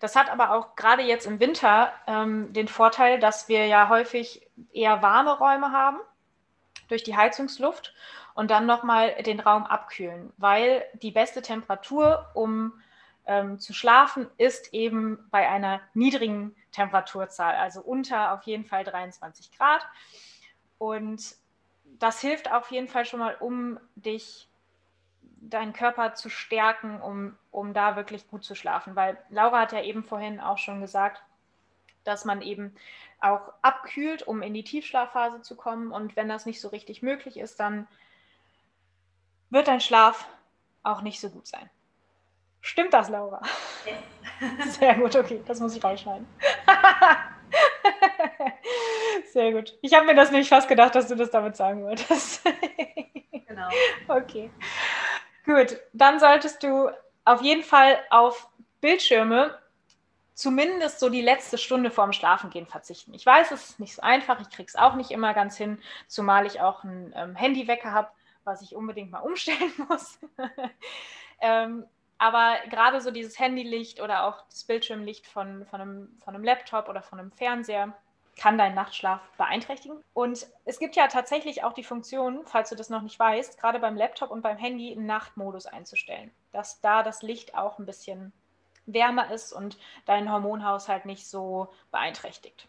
Das 0.00 0.16
hat 0.16 0.30
aber 0.30 0.52
auch 0.52 0.76
gerade 0.76 1.02
jetzt 1.02 1.26
im 1.26 1.40
Winter 1.40 1.92
ähm, 2.06 2.52
den 2.52 2.68
Vorteil, 2.68 3.18
dass 3.18 3.48
wir 3.48 3.66
ja 3.66 3.88
häufig 3.88 4.48
eher 4.72 5.02
warme 5.02 5.38
Räume 5.38 5.72
haben 5.72 5.98
durch 6.88 7.02
die 7.02 7.16
Heizungsluft 7.16 7.94
und 8.34 8.50
dann 8.50 8.66
nochmal 8.66 9.22
den 9.22 9.40
Raum 9.40 9.64
abkühlen, 9.64 10.32
weil 10.36 10.84
die 10.94 11.10
beste 11.10 11.42
Temperatur, 11.42 12.30
um 12.34 12.80
ähm, 13.26 13.58
zu 13.58 13.74
schlafen, 13.74 14.28
ist 14.38 14.72
eben 14.72 15.28
bei 15.30 15.48
einer 15.48 15.80
niedrigen 15.94 16.56
Temperaturzahl, 16.72 17.54
also 17.56 17.80
unter 17.80 18.32
auf 18.32 18.42
jeden 18.44 18.64
Fall 18.64 18.84
23 18.84 19.52
Grad. 19.52 19.86
Und 20.78 21.34
das 21.84 22.20
hilft 22.20 22.50
auf 22.50 22.70
jeden 22.70 22.88
Fall 22.88 23.04
schon 23.04 23.20
mal, 23.20 23.36
um 23.40 23.78
dich, 23.96 24.48
deinen 25.40 25.72
Körper 25.72 26.14
zu 26.14 26.30
stärken, 26.30 27.00
um, 27.00 27.36
um 27.50 27.74
da 27.74 27.96
wirklich 27.96 28.28
gut 28.28 28.44
zu 28.44 28.54
schlafen. 28.54 28.96
Weil 28.96 29.18
Laura 29.30 29.60
hat 29.60 29.72
ja 29.72 29.82
eben 29.82 30.04
vorhin 30.04 30.40
auch 30.40 30.58
schon 30.58 30.80
gesagt, 30.80 31.22
dass 32.04 32.24
man 32.24 32.42
eben 32.42 32.74
auch 33.20 33.52
abkühlt, 33.62 34.22
um 34.22 34.42
in 34.42 34.54
die 34.54 34.64
Tiefschlafphase 34.64 35.42
zu 35.42 35.56
kommen. 35.56 35.92
Und 35.92 36.16
wenn 36.16 36.28
das 36.28 36.46
nicht 36.46 36.60
so 36.60 36.68
richtig 36.68 37.02
möglich 37.02 37.36
ist, 37.36 37.60
dann 37.60 37.86
wird 39.50 39.68
dein 39.68 39.80
Schlaf 39.80 40.28
auch 40.82 41.02
nicht 41.02 41.20
so 41.20 41.30
gut 41.30 41.46
sein. 41.46 41.70
Stimmt 42.60 42.92
das, 42.92 43.08
Laura? 43.08 43.40
Ja. 43.86 44.66
Sehr 44.70 44.94
gut, 44.94 45.14
okay, 45.16 45.42
das 45.46 45.60
muss 45.60 45.76
ich 45.76 45.82
rausschneiden. 45.82 46.26
Sehr 49.26 49.52
gut. 49.52 49.76
Ich 49.82 49.94
habe 49.94 50.06
mir 50.06 50.14
das 50.14 50.30
nicht 50.30 50.48
fast 50.48 50.68
gedacht, 50.68 50.94
dass 50.94 51.08
du 51.08 51.14
das 51.14 51.30
damit 51.30 51.56
sagen 51.56 51.84
wolltest. 51.84 52.42
genau. 53.46 53.68
Okay. 54.08 54.50
Gut, 55.44 55.78
dann 55.92 56.20
solltest 56.20 56.62
du 56.62 56.90
auf 57.24 57.42
jeden 57.42 57.62
Fall 57.62 57.98
auf 58.10 58.48
Bildschirme 58.80 59.58
zumindest 60.38 61.00
so 61.00 61.08
die 61.08 61.20
letzte 61.20 61.58
Stunde 61.58 61.90
vorm 61.90 62.12
Schlafengehen 62.12 62.66
verzichten. 62.66 63.12
Ich 63.12 63.26
weiß, 63.26 63.50
es 63.50 63.70
ist 63.70 63.80
nicht 63.80 63.96
so 63.96 64.02
einfach, 64.02 64.40
ich 64.40 64.50
kriege 64.50 64.68
es 64.68 64.76
auch 64.76 64.94
nicht 64.94 65.10
immer 65.10 65.34
ganz 65.34 65.56
hin, 65.56 65.80
zumal 66.06 66.46
ich 66.46 66.60
auch 66.60 66.84
einen 66.84 67.12
ähm, 67.16 67.34
Handywecker 67.34 67.90
habe, 67.92 68.08
was 68.44 68.62
ich 68.62 68.76
unbedingt 68.76 69.10
mal 69.10 69.18
umstellen 69.18 69.72
muss. 69.88 70.20
ähm, 71.40 71.86
aber 72.18 72.56
gerade 72.70 73.00
so 73.00 73.10
dieses 73.10 73.38
Handylicht 73.38 74.00
oder 74.00 74.24
auch 74.24 74.44
das 74.48 74.62
Bildschirmlicht 74.64 75.26
von, 75.26 75.66
von, 75.66 75.80
einem, 75.80 76.18
von 76.22 76.34
einem 76.34 76.44
Laptop 76.44 76.88
oder 76.88 77.02
von 77.02 77.18
einem 77.18 77.32
Fernseher 77.32 77.94
kann 78.38 78.56
deinen 78.56 78.74
Nachtschlaf 78.74 79.20
beeinträchtigen. 79.36 80.02
Und 80.14 80.46
es 80.64 80.78
gibt 80.78 80.96
ja 80.96 81.08
tatsächlich 81.08 81.64
auch 81.64 81.72
die 81.72 81.84
Funktion, 81.84 82.40
falls 82.46 82.70
du 82.70 82.76
das 82.76 82.88
noch 82.88 83.02
nicht 83.02 83.18
weißt, 83.18 83.60
gerade 83.60 83.80
beim 83.80 83.96
Laptop 83.96 84.30
und 84.30 84.42
beim 84.42 84.56
Handy 84.56 84.92
einen 84.92 85.06
Nachtmodus 85.06 85.66
einzustellen, 85.66 86.30
dass 86.52 86.80
da 86.80 87.02
das 87.02 87.22
Licht 87.22 87.54
auch 87.54 87.78
ein 87.78 87.86
bisschen 87.86 88.32
wärmer 88.86 89.30
ist 89.32 89.52
und 89.52 89.76
deinen 90.06 90.32
Hormonhaushalt 90.32 91.04
nicht 91.04 91.28
so 91.28 91.68
beeinträchtigt. 91.90 92.68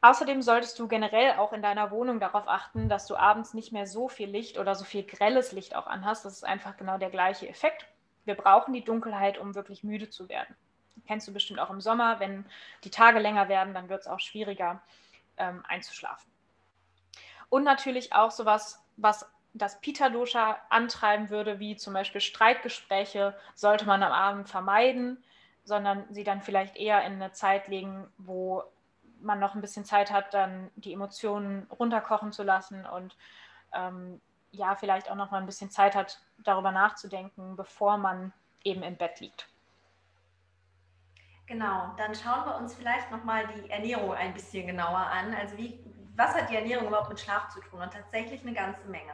Außerdem 0.00 0.42
solltest 0.42 0.78
du 0.78 0.88
generell 0.88 1.32
auch 1.38 1.52
in 1.52 1.62
deiner 1.62 1.90
Wohnung 1.90 2.20
darauf 2.20 2.46
achten, 2.46 2.88
dass 2.88 3.06
du 3.06 3.16
abends 3.16 3.54
nicht 3.54 3.72
mehr 3.72 3.86
so 3.86 4.08
viel 4.08 4.28
Licht 4.28 4.58
oder 4.58 4.74
so 4.74 4.84
viel 4.84 5.04
grelles 5.04 5.52
Licht 5.52 5.76
auch 5.76 5.86
anhast. 5.86 6.24
Das 6.24 6.34
ist 6.34 6.44
einfach 6.44 6.76
genau 6.76 6.98
der 6.98 7.10
gleiche 7.10 7.48
Effekt. 7.48 7.86
Wir 8.26 8.34
brauchen 8.34 8.74
die 8.74 8.84
Dunkelheit, 8.84 9.38
um 9.38 9.54
wirklich 9.54 9.82
müde 9.82 10.10
zu 10.10 10.28
werden 10.28 10.54
kennst 11.06 11.28
du 11.28 11.32
bestimmt 11.32 11.60
auch 11.60 11.70
im 11.70 11.80
Sommer, 11.80 12.20
wenn 12.20 12.44
die 12.84 12.90
Tage 12.90 13.18
länger 13.18 13.48
werden, 13.48 13.74
dann 13.74 13.88
wird 13.88 14.02
es 14.02 14.06
auch 14.06 14.20
schwieriger 14.20 14.82
ähm, 15.36 15.64
einzuschlafen. 15.68 16.30
Und 17.48 17.64
natürlich 17.64 18.12
auch 18.12 18.30
sowas, 18.30 18.82
was 18.96 19.30
das 19.52 19.80
Pita-Dosha 19.80 20.58
antreiben 20.68 21.30
würde, 21.30 21.60
wie 21.60 21.76
zum 21.76 21.94
Beispiel 21.94 22.20
Streitgespräche, 22.20 23.36
sollte 23.54 23.86
man 23.86 24.02
am 24.02 24.12
Abend 24.12 24.48
vermeiden, 24.48 25.22
sondern 25.64 26.04
sie 26.10 26.24
dann 26.24 26.42
vielleicht 26.42 26.76
eher 26.76 27.04
in 27.04 27.14
eine 27.14 27.32
Zeit 27.32 27.68
legen, 27.68 28.08
wo 28.18 28.64
man 29.20 29.38
noch 29.38 29.54
ein 29.54 29.60
bisschen 29.60 29.84
Zeit 29.84 30.10
hat, 30.10 30.34
dann 30.34 30.70
die 30.74 30.92
Emotionen 30.92 31.66
runterkochen 31.70 32.32
zu 32.32 32.42
lassen 32.42 32.84
und 32.84 33.16
ähm, 33.72 34.20
ja, 34.50 34.74
vielleicht 34.76 35.10
auch 35.10 35.16
noch 35.16 35.30
mal 35.30 35.38
ein 35.38 35.46
bisschen 35.46 35.70
Zeit 35.70 35.94
hat, 35.94 36.20
darüber 36.38 36.72
nachzudenken, 36.72 37.56
bevor 37.56 37.96
man 37.96 38.32
eben 38.62 38.82
im 38.82 38.96
Bett 38.96 39.20
liegt. 39.20 39.48
Genau, 41.46 41.92
dann 41.98 42.14
schauen 42.14 42.46
wir 42.46 42.56
uns 42.56 42.74
vielleicht 42.74 43.10
nochmal 43.10 43.46
die 43.48 43.68
Ernährung 43.70 44.14
ein 44.14 44.32
bisschen 44.32 44.66
genauer 44.66 44.98
an. 44.98 45.34
Also 45.34 45.58
wie, 45.58 45.78
was 46.16 46.34
hat 46.34 46.48
die 46.48 46.56
Ernährung 46.56 46.88
überhaupt 46.88 47.10
mit 47.10 47.20
Schlaf 47.20 47.50
zu 47.50 47.60
tun? 47.60 47.82
Und 47.82 47.92
tatsächlich 47.92 48.40
eine 48.42 48.54
ganze 48.54 48.88
Menge. 48.88 49.12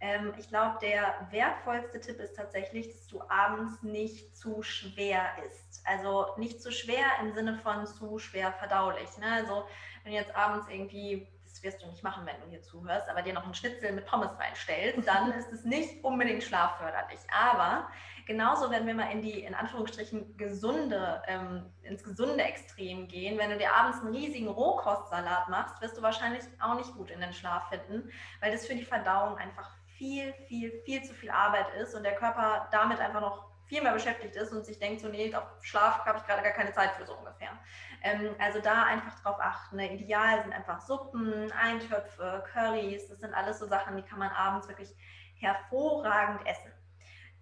Ähm, 0.00 0.34
ich 0.36 0.48
glaube, 0.48 0.78
der 0.82 1.28
wertvollste 1.30 2.00
Tipp 2.00 2.18
ist 2.18 2.36
tatsächlich, 2.36 2.88
dass 2.88 3.06
du 3.06 3.22
abends 3.22 3.82
nicht 3.82 4.36
zu 4.36 4.62
schwer 4.62 5.22
isst. 5.46 5.82
Also 5.86 6.26
nicht 6.36 6.60
zu 6.60 6.72
schwer 6.72 7.06
im 7.20 7.32
Sinne 7.32 7.54
von 7.54 7.86
zu 7.86 8.18
schwer 8.18 8.52
verdaulich. 8.52 9.16
Ne? 9.18 9.32
Also 9.32 9.64
wenn 10.02 10.12
du 10.12 10.18
jetzt 10.18 10.34
abends 10.34 10.66
irgendwie 10.68 11.26
das 11.62 11.72
wirst 11.72 11.82
du 11.82 11.88
nicht 11.88 12.02
machen, 12.02 12.26
wenn 12.26 12.40
du 12.40 12.48
hier 12.48 12.62
zuhörst, 12.62 13.08
aber 13.08 13.22
dir 13.22 13.32
noch 13.32 13.44
einen 13.44 13.54
Schnitzel 13.54 13.92
mit 13.92 14.06
Pommes 14.06 14.30
reinstellst, 14.38 15.06
dann 15.06 15.32
ist 15.38 15.52
es 15.52 15.64
nicht 15.64 16.02
unbedingt 16.04 16.42
schlafförderlich. 16.42 17.20
Aber 17.30 17.88
Genauso, 18.24 18.70
wenn 18.70 18.86
wir 18.86 18.94
mal 18.94 19.10
in 19.10 19.20
die, 19.20 19.40
in 19.40 19.54
Anführungsstrichen, 19.54 20.36
gesunde, 20.36 21.22
ähm, 21.26 21.72
ins 21.82 22.04
gesunde 22.04 22.42
Extrem 22.44 23.08
gehen, 23.08 23.36
wenn 23.36 23.50
du 23.50 23.58
dir 23.58 23.74
abends 23.74 24.00
einen 24.00 24.14
riesigen 24.14 24.48
Rohkostsalat 24.48 25.48
machst, 25.48 25.80
wirst 25.80 25.96
du 25.96 26.02
wahrscheinlich 26.02 26.44
auch 26.60 26.76
nicht 26.76 26.94
gut 26.94 27.10
in 27.10 27.20
den 27.20 27.32
Schlaf 27.32 27.68
finden, 27.68 28.10
weil 28.40 28.52
das 28.52 28.66
für 28.66 28.76
die 28.76 28.84
Verdauung 28.84 29.38
einfach 29.38 29.70
viel, 29.98 30.32
viel, 30.46 30.70
viel 30.84 31.02
zu 31.02 31.14
viel 31.14 31.30
Arbeit 31.30 31.66
ist 31.80 31.94
und 31.94 32.04
der 32.04 32.14
Körper 32.14 32.68
damit 32.70 33.00
einfach 33.00 33.20
noch 33.20 33.50
viel 33.66 33.82
mehr 33.82 33.92
beschäftigt 33.92 34.36
ist 34.36 34.52
und 34.52 34.64
sich 34.66 34.78
denkt, 34.78 35.00
so, 35.00 35.08
nee, 35.08 35.34
auf 35.34 35.44
Schlaf 35.62 36.04
habe 36.04 36.18
ich 36.18 36.24
gerade 36.24 36.42
gar 36.42 36.52
keine 36.52 36.72
Zeit 36.72 36.92
für 36.92 37.06
so 37.06 37.16
ungefähr. 37.16 37.58
Ähm, 38.02 38.34
also 38.38 38.60
da 38.60 38.84
einfach 38.84 39.20
drauf 39.22 39.36
achten. 39.40 39.76
Ne? 39.76 39.94
Ideal 39.94 40.42
sind 40.42 40.52
einfach 40.52 40.80
Suppen, 40.80 41.50
Eintöpfe, 41.52 42.44
Currys, 42.52 43.08
das 43.08 43.20
sind 43.20 43.32
alles 43.32 43.58
so 43.58 43.66
Sachen, 43.66 43.96
die 43.96 44.02
kann 44.02 44.18
man 44.18 44.30
abends 44.30 44.68
wirklich 44.68 44.94
hervorragend 45.36 46.46
essen. 46.46 46.72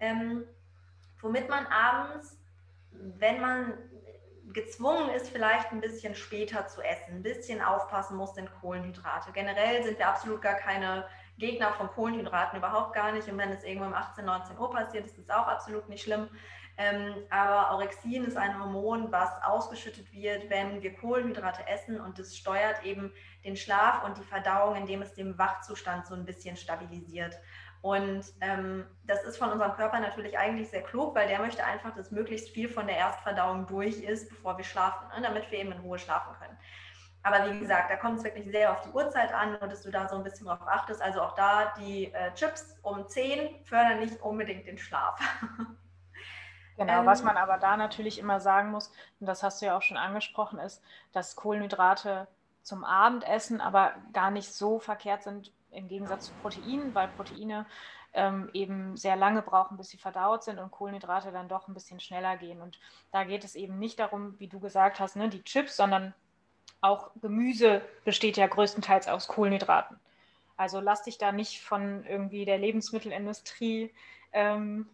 Ähm, 0.01 0.45
womit 1.21 1.49
man 1.49 1.67
abends, 1.67 2.39
wenn 2.93 3.41
man 3.41 3.75
gezwungen 4.53 5.11
ist, 5.11 5.31
vielleicht 5.31 5.71
ein 5.71 5.81
bisschen 5.81 6.15
später 6.15 6.67
zu 6.67 6.83
essen, 6.83 7.17
ein 7.17 7.23
bisschen 7.23 7.63
aufpassen 7.63 8.17
muss, 8.17 8.33
den 8.35 8.51
Kohlenhydrate. 8.61 9.33
Generell 9.33 9.83
sind 9.85 9.99
wir 9.99 10.09
absolut 10.09 10.43
gar 10.43 10.55
keine 10.55 11.07
Gegner 11.39 11.73
von 11.73 11.89
Kohlenhydraten, 11.89 12.59
überhaupt 12.59 12.95
gar 12.95 13.13
nicht. 13.13 13.29
Und 13.29 13.39
wenn 13.39 13.51
es 13.51 13.65
irgendwo 13.65 13.87
um 13.87 13.95
18, 13.95 14.25
19 14.25 14.59
Uhr 14.59 14.71
passiert, 14.71 15.07
ist 15.07 15.19
das 15.19 15.31
auch 15.31 15.47
absolut 15.47 15.89
nicht 15.89 16.03
schlimm. 16.03 16.29
Ähm, 16.81 17.15
aber 17.29 17.75
Orexin 17.75 18.25
ist 18.25 18.39
ein 18.39 18.59
Hormon, 18.59 19.13
was 19.13 19.31
ausgeschüttet 19.43 20.11
wird, 20.15 20.49
wenn 20.49 20.81
wir 20.81 20.95
Kohlenhydrate 20.95 21.67
essen 21.69 22.01
und 22.01 22.19
das 22.19 22.35
steuert 22.35 22.83
eben 22.85 23.13
den 23.45 23.55
Schlaf 23.55 24.03
und 24.03 24.17
die 24.17 24.25
Verdauung, 24.25 24.77
indem 24.77 25.03
es 25.03 25.13
den 25.13 25.37
Wachzustand 25.37 26.07
so 26.07 26.15
ein 26.15 26.25
bisschen 26.25 26.57
stabilisiert. 26.57 27.39
Und 27.83 28.25
ähm, 28.41 28.87
das 29.05 29.25
ist 29.25 29.37
von 29.37 29.53
unserem 29.53 29.75
Körper 29.75 30.01
natürlich 30.01 30.39
eigentlich 30.39 30.71
sehr 30.71 30.83
klug, 30.83 31.15
weil 31.15 31.29
der 31.29 31.41
möchte 31.41 31.63
einfach, 31.63 31.95
dass 31.95 32.13
möglichst 32.13 32.49
viel 32.49 32.69
von 32.71 32.87
der 32.87 32.97
Erstverdauung 32.97 33.67
durch 33.67 34.01
ist, 34.01 34.31
bevor 34.31 34.57
wir 34.57 34.65
schlafen, 34.65 35.07
ne, 35.15 35.23
damit 35.23 35.51
wir 35.51 35.59
eben 35.59 35.73
in 35.73 35.81
Ruhe 35.81 35.99
schlafen 35.99 36.35
können. 36.39 36.57
Aber 37.23 37.53
wie 37.53 37.59
gesagt, 37.59 37.91
da 37.91 37.97
kommt 37.97 38.19
es 38.19 38.25
wirklich 38.25 38.51
sehr 38.51 38.73
auf 38.73 38.81
die 38.81 38.91
Uhrzeit 38.93 39.35
an 39.35 39.57
und 39.57 39.71
dass 39.71 39.83
du 39.83 39.91
da 39.91 40.09
so 40.09 40.17
ein 40.17 40.25
bisschen 40.25 40.47
drauf 40.47 40.67
achtest. 40.67 41.03
Also 41.03 41.21
auch 41.21 41.35
da 41.35 41.75
die 41.79 42.11
äh, 42.15 42.33
Chips 42.33 42.75
um 42.81 43.07
10 43.07 43.67
fördern 43.67 44.01
nicht 44.01 44.19
unbedingt 44.23 44.67
den 44.67 44.79
Schlaf. 44.79 45.21
Genau, 46.81 47.01
ähm, 47.01 47.07
was 47.07 47.23
man 47.23 47.37
aber 47.37 47.59
da 47.59 47.77
natürlich 47.77 48.19
immer 48.19 48.41
sagen 48.41 48.71
muss, 48.71 48.91
und 49.21 49.27
das 49.27 49.43
hast 49.43 49.61
du 49.61 49.67
ja 49.67 49.77
auch 49.77 49.83
schon 49.83 49.99
angesprochen, 49.99 50.59
ist, 50.59 50.83
dass 51.13 51.37
Kohlenhydrate 51.37 52.27
zum 52.63 52.85
Abendessen 52.85 53.61
aber 53.61 53.93
gar 54.15 54.31
nicht 54.31 54.51
so 54.55 54.79
verkehrt 54.79 55.23
sind 55.23 55.53
im 55.73 55.89
Gegensatz 55.89 56.25
zu 56.25 56.35
Proteinen, 56.35 56.95
weil 56.95 57.09
Proteine 57.09 57.67
ähm, 58.15 58.49
eben 58.55 58.97
sehr 58.97 59.15
lange 59.15 59.43
brauchen, 59.43 59.77
bis 59.77 59.91
sie 59.91 59.99
verdaut 59.99 60.43
sind 60.43 60.59
und 60.59 60.71
Kohlenhydrate 60.71 61.33
dann 61.33 61.49
doch 61.49 61.69
ein 61.69 61.75
bisschen 61.75 62.01
schneller 62.01 62.39
gehen. 62.39 62.63
Und 62.63 62.81
da 63.13 63.25
geht 63.25 63.45
es 63.45 63.57
eben 63.57 63.79
nicht 63.79 63.99
darum, 63.99 64.39
wie 64.41 64.49
du 64.49 64.59
gesagt 64.59 65.01
hast, 65.01 65.17
ne, 65.17 65.29
die 65.29 65.45
Chips, 65.45 65.77
sondern 65.77 66.15
auch 66.81 67.11
Gemüse 67.21 67.83
besteht 68.05 68.39
ja 68.39 68.47
größtenteils 68.47 69.07
aus 69.07 69.29
Kohlenhydraten. 69.29 70.01
Also 70.57 70.81
lass 70.81 71.03
dich 71.03 71.19
da 71.19 71.31
nicht 71.31 71.61
von 71.61 72.07
irgendwie 72.07 72.47
der 72.47 72.59
Lebensmittelindustrie 72.59 73.93
ähm, 74.33 74.89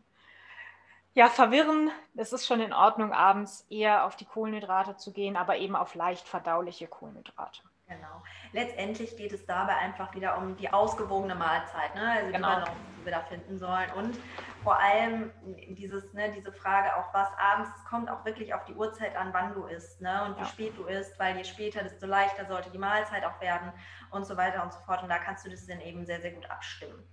ja, 1.16 1.30
verwirren. 1.30 1.90
Es 2.14 2.34
ist 2.34 2.46
schon 2.46 2.60
in 2.60 2.74
Ordnung, 2.74 3.12
abends 3.12 3.66
eher 3.70 4.04
auf 4.04 4.16
die 4.16 4.26
Kohlenhydrate 4.26 4.96
zu 4.96 5.14
gehen, 5.14 5.36
aber 5.36 5.56
eben 5.56 5.74
auf 5.74 5.94
leicht 5.94 6.28
verdauliche 6.28 6.86
Kohlenhydrate. 6.88 7.62
Genau. 7.88 8.22
Letztendlich 8.52 9.16
geht 9.16 9.32
es 9.32 9.46
dabei 9.46 9.76
einfach 9.76 10.14
wieder 10.14 10.36
um 10.36 10.56
die 10.56 10.70
ausgewogene 10.70 11.34
Mahlzeit, 11.34 11.94
ne? 11.94 12.10
also 12.10 12.32
genau. 12.32 12.36
die, 12.36 12.42
Balance, 12.42 12.72
die 13.00 13.04
wir 13.06 13.12
da 13.12 13.20
finden 13.20 13.58
sollen. 13.58 13.90
Und 13.92 14.18
vor 14.62 14.78
allem 14.78 15.30
dieses, 15.70 16.12
ne, 16.12 16.30
diese 16.32 16.52
Frage 16.52 16.94
auch, 16.96 17.14
was 17.14 17.28
abends, 17.38 17.70
es 17.78 17.84
kommt 17.86 18.10
auch 18.10 18.22
wirklich 18.26 18.52
auf 18.52 18.64
die 18.66 18.74
Uhrzeit 18.74 19.16
an, 19.16 19.32
wann 19.32 19.54
du 19.54 19.64
isst 19.64 20.02
ne? 20.02 20.22
und 20.26 20.36
ja. 20.36 20.42
wie 20.42 20.48
spät 20.48 20.76
du 20.76 20.84
isst, 20.84 21.18
weil 21.18 21.34
je 21.38 21.44
später, 21.44 21.82
desto 21.82 22.06
leichter 22.06 22.44
sollte 22.44 22.70
die 22.70 22.78
Mahlzeit 22.78 23.24
auch 23.24 23.40
werden 23.40 23.72
und 24.10 24.26
so 24.26 24.36
weiter 24.36 24.62
und 24.62 24.72
so 24.72 24.80
fort. 24.80 25.02
Und 25.02 25.08
da 25.08 25.18
kannst 25.18 25.46
du 25.46 25.50
das 25.50 25.66
dann 25.66 25.80
eben 25.80 26.04
sehr, 26.04 26.20
sehr 26.20 26.32
gut 26.32 26.50
abstimmen. 26.50 27.08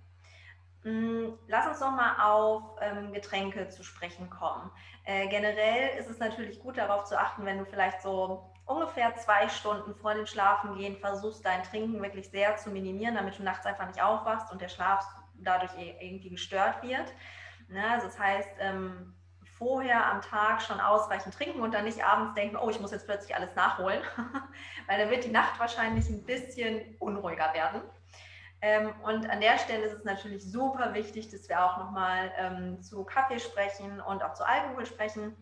Mm, 0.84 1.38
lass 1.48 1.66
uns 1.66 1.80
noch 1.80 1.92
mal 1.92 2.16
auf 2.22 2.76
ähm, 2.82 3.12
Getränke 3.14 3.68
zu 3.68 3.82
sprechen 3.82 4.28
kommen. 4.28 4.70
Äh, 5.04 5.28
generell 5.28 5.98
ist 5.98 6.10
es 6.10 6.18
natürlich 6.18 6.60
gut 6.60 6.76
darauf 6.76 7.04
zu 7.04 7.18
achten, 7.18 7.46
wenn 7.46 7.58
du 7.58 7.64
vielleicht 7.64 8.02
so 8.02 8.52
ungefähr 8.66 9.14
zwei 9.16 9.48
Stunden 9.48 9.94
vor 9.94 10.14
dem 10.14 10.26
Schlafengehen 10.26 10.98
versuchst, 10.98 11.44
dein 11.44 11.62
Trinken 11.62 12.02
wirklich 12.02 12.30
sehr 12.30 12.56
zu 12.56 12.70
minimieren, 12.70 13.14
damit 13.14 13.38
du 13.38 13.42
nachts 13.42 13.64
einfach 13.64 13.86
nicht 13.86 14.02
aufwachst 14.02 14.52
und 14.52 14.60
der 14.60 14.68
Schlaf 14.68 15.06
dadurch 15.36 15.72
irgendwie 15.78 16.30
gestört 16.30 16.82
wird. 16.82 17.12
Ne? 17.68 17.82
Also 17.90 18.06
das 18.06 18.18
heißt, 18.18 18.50
ähm, 18.58 19.14
vorher 19.56 20.10
am 20.10 20.20
Tag 20.20 20.60
schon 20.60 20.80
ausreichend 20.80 21.34
trinken 21.34 21.60
und 21.60 21.72
dann 21.72 21.84
nicht 21.84 22.04
abends 22.04 22.34
denken, 22.34 22.56
oh, 22.56 22.68
ich 22.68 22.80
muss 22.80 22.90
jetzt 22.90 23.06
plötzlich 23.06 23.34
alles 23.34 23.54
nachholen, 23.54 24.02
weil 24.86 24.98
dann 24.98 25.10
wird 25.10 25.24
die 25.24 25.30
Nacht 25.30 25.58
wahrscheinlich 25.58 26.08
ein 26.10 26.24
bisschen 26.24 26.96
unruhiger 26.98 27.54
werden. 27.54 27.80
Ähm, 28.64 28.94
und 29.02 29.28
an 29.28 29.42
der 29.42 29.58
Stelle 29.58 29.84
ist 29.84 29.92
es 29.92 30.04
natürlich 30.04 30.50
super 30.50 30.94
wichtig, 30.94 31.28
dass 31.28 31.50
wir 31.50 31.62
auch 31.62 31.76
nochmal 31.76 32.32
ähm, 32.38 32.80
zu 32.80 33.04
Kaffee 33.04 33.38
sprechen 33.38 34.00
und 34.00 34.22
auch 34.22 34.32
zu 34.32 34.42
Alkohol 34.42 34.86
sprechen. 34.86 35.36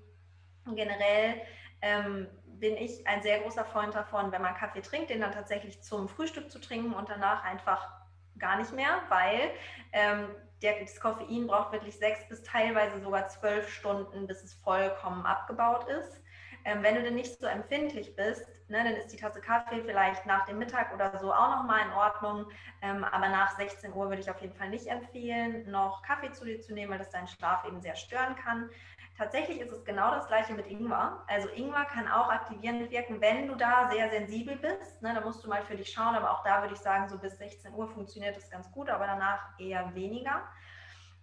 generell 0.66 1.40
ähm, 1.82 2.26
bin 2.46 2.76
ich 2.76 3.06
ein 3.06 3.22
sehr 3.22 3.38
großer 3.38 3.64
Freund 3.64 3.94
davon, 3.94 4.32
wenn 4.32 4.42
man 4.42 4.56
Kaffee 4.56 4.82
trinkt, 4.82 5.10
den 5.10 5.20
dann 5.20 5.30
tatsächlich 5.30 5.84
zum 5.84 6.08
Frühstück 6.08 6.50
zu 6.50 6.60
trinken 6.60 6.94
und 6.94 7.08
danach 7.08 7.44
einfach 7.44 7.92
gar 8.38 8.58
nicht 8.58 8.72
mehr, 8.72 9.02
weil 9.08 9.52
ähm, 9.92 10.34
der, 10.60 10.80
das 10.80 10.98
Koffein 10.98 11.46
braucht 11.46 11.70
wirklich 11.70 11.96
sechs 11.96 12.26
bis 12.28 12.42
teilweise 12.42 13.00
sogar 13.00 13.28
zwölf 13.28 13.72
Stunden, 13.72 14.26
bis 14.26 14.42
es 14.42 14.54
vollkommen 14.54 15.26
abgebaut 15.26 15.86
ist. 15.88 16.20
Ähm, 16.64 16.82
wenn 16.82 16.94
du 16.94 17.02
denn 17.02 17.14
nicht 17.14 17.38
so 17.38 17.46
empfindlich 17.46 18.14
bist, 18.14 18.46
ne, 18.68 18.84
dann 18.84 18.94
ist 18.94 19.08
die 19.08 19.16
Tasse 19.16 19.40
Kaffee 19.40 19.82
vielleicht 19.82 20.26
nach 20.26 20.46
dem 20.46 20.58
Mittag 20.58 20.94
oder 20.94 21.18
so 21.18 21.32
auch 21.32 21.56
nochmal 21.56 21.86
in 21.86 21.92
Ordnung. 21.92 22.46
Ähm, 22.82 23.04
aber 23.04 23.28
nach 23.28 23.56
16 23.56 23.92
Uhr 23.92 24.08
würde 24.08 24.20
ich 24.22 24.30
auf 24.30 24.40
jeden 24.40 24.54
Fall 24.54 24.70
nicht 24.70 24.86
empfehlen, 24.86 25.70
noch 25.70 26.02
Kaffee 26.02 26.32
zu 26.32 26.44
dir 26.44 26.60
zu 26.60 26.72
nehmen, 26.72 26.92
weil 26.92 26.98
das 26.98 27.10
deinen 27.10 27.28
Schlaf 27.28 27.64
eben 27.66 27.80
sehr 27.80 27.96
stören 27.96 28.36
kann. 28.36 28.70
Tatsächlich 29.18 29.60
ist 29.60 29.72
es 29.72 29.84
genau 29.84 30.12
das 30.12 30.26
gleiche 30.26 30.54
mit 30.54 30.66
Ingwer. 30.66 31.24
Also 31.26 31.48
Ingwer 31.48 31.84
kann 31.84 32.08
auch 32.08 32.30
aktivierend 32.30 32.90
wirken, 32.90 33.20
wenn 33.20 33.48
du 33.48 33.54
da 33.54 33.90
sehr 33.90 34.10
sensibel 34.10 34.56
bist. 34.56 35.02
Ne, 35.02 35.14
da 35.14 35.20
musst 35.20 35.44
du 35.44 35.48
mal 35.48 35.62
für 35.62 35.76
dich 35.76 35.90
schauen, 35.90 36.14
aber 36.14 36.30
auch 36.30 36.42
da 36.44 36.62
würde 36.62 36.74
ich 36.74 36.80
sagen, 36.80 37.08
so 37.08 37.18
bis 37.18 37.36
16 37.38 37.74
Uhr 37.74 37.88
funktioniert 37.88 38.36
das 38.36 38.50
ganz 38.50 38.70
gut, 38.72 38.88
aber 38.88 39.06
danach 39.06 39.58
eher 39.58 39.94
weniger. 39.94 40.42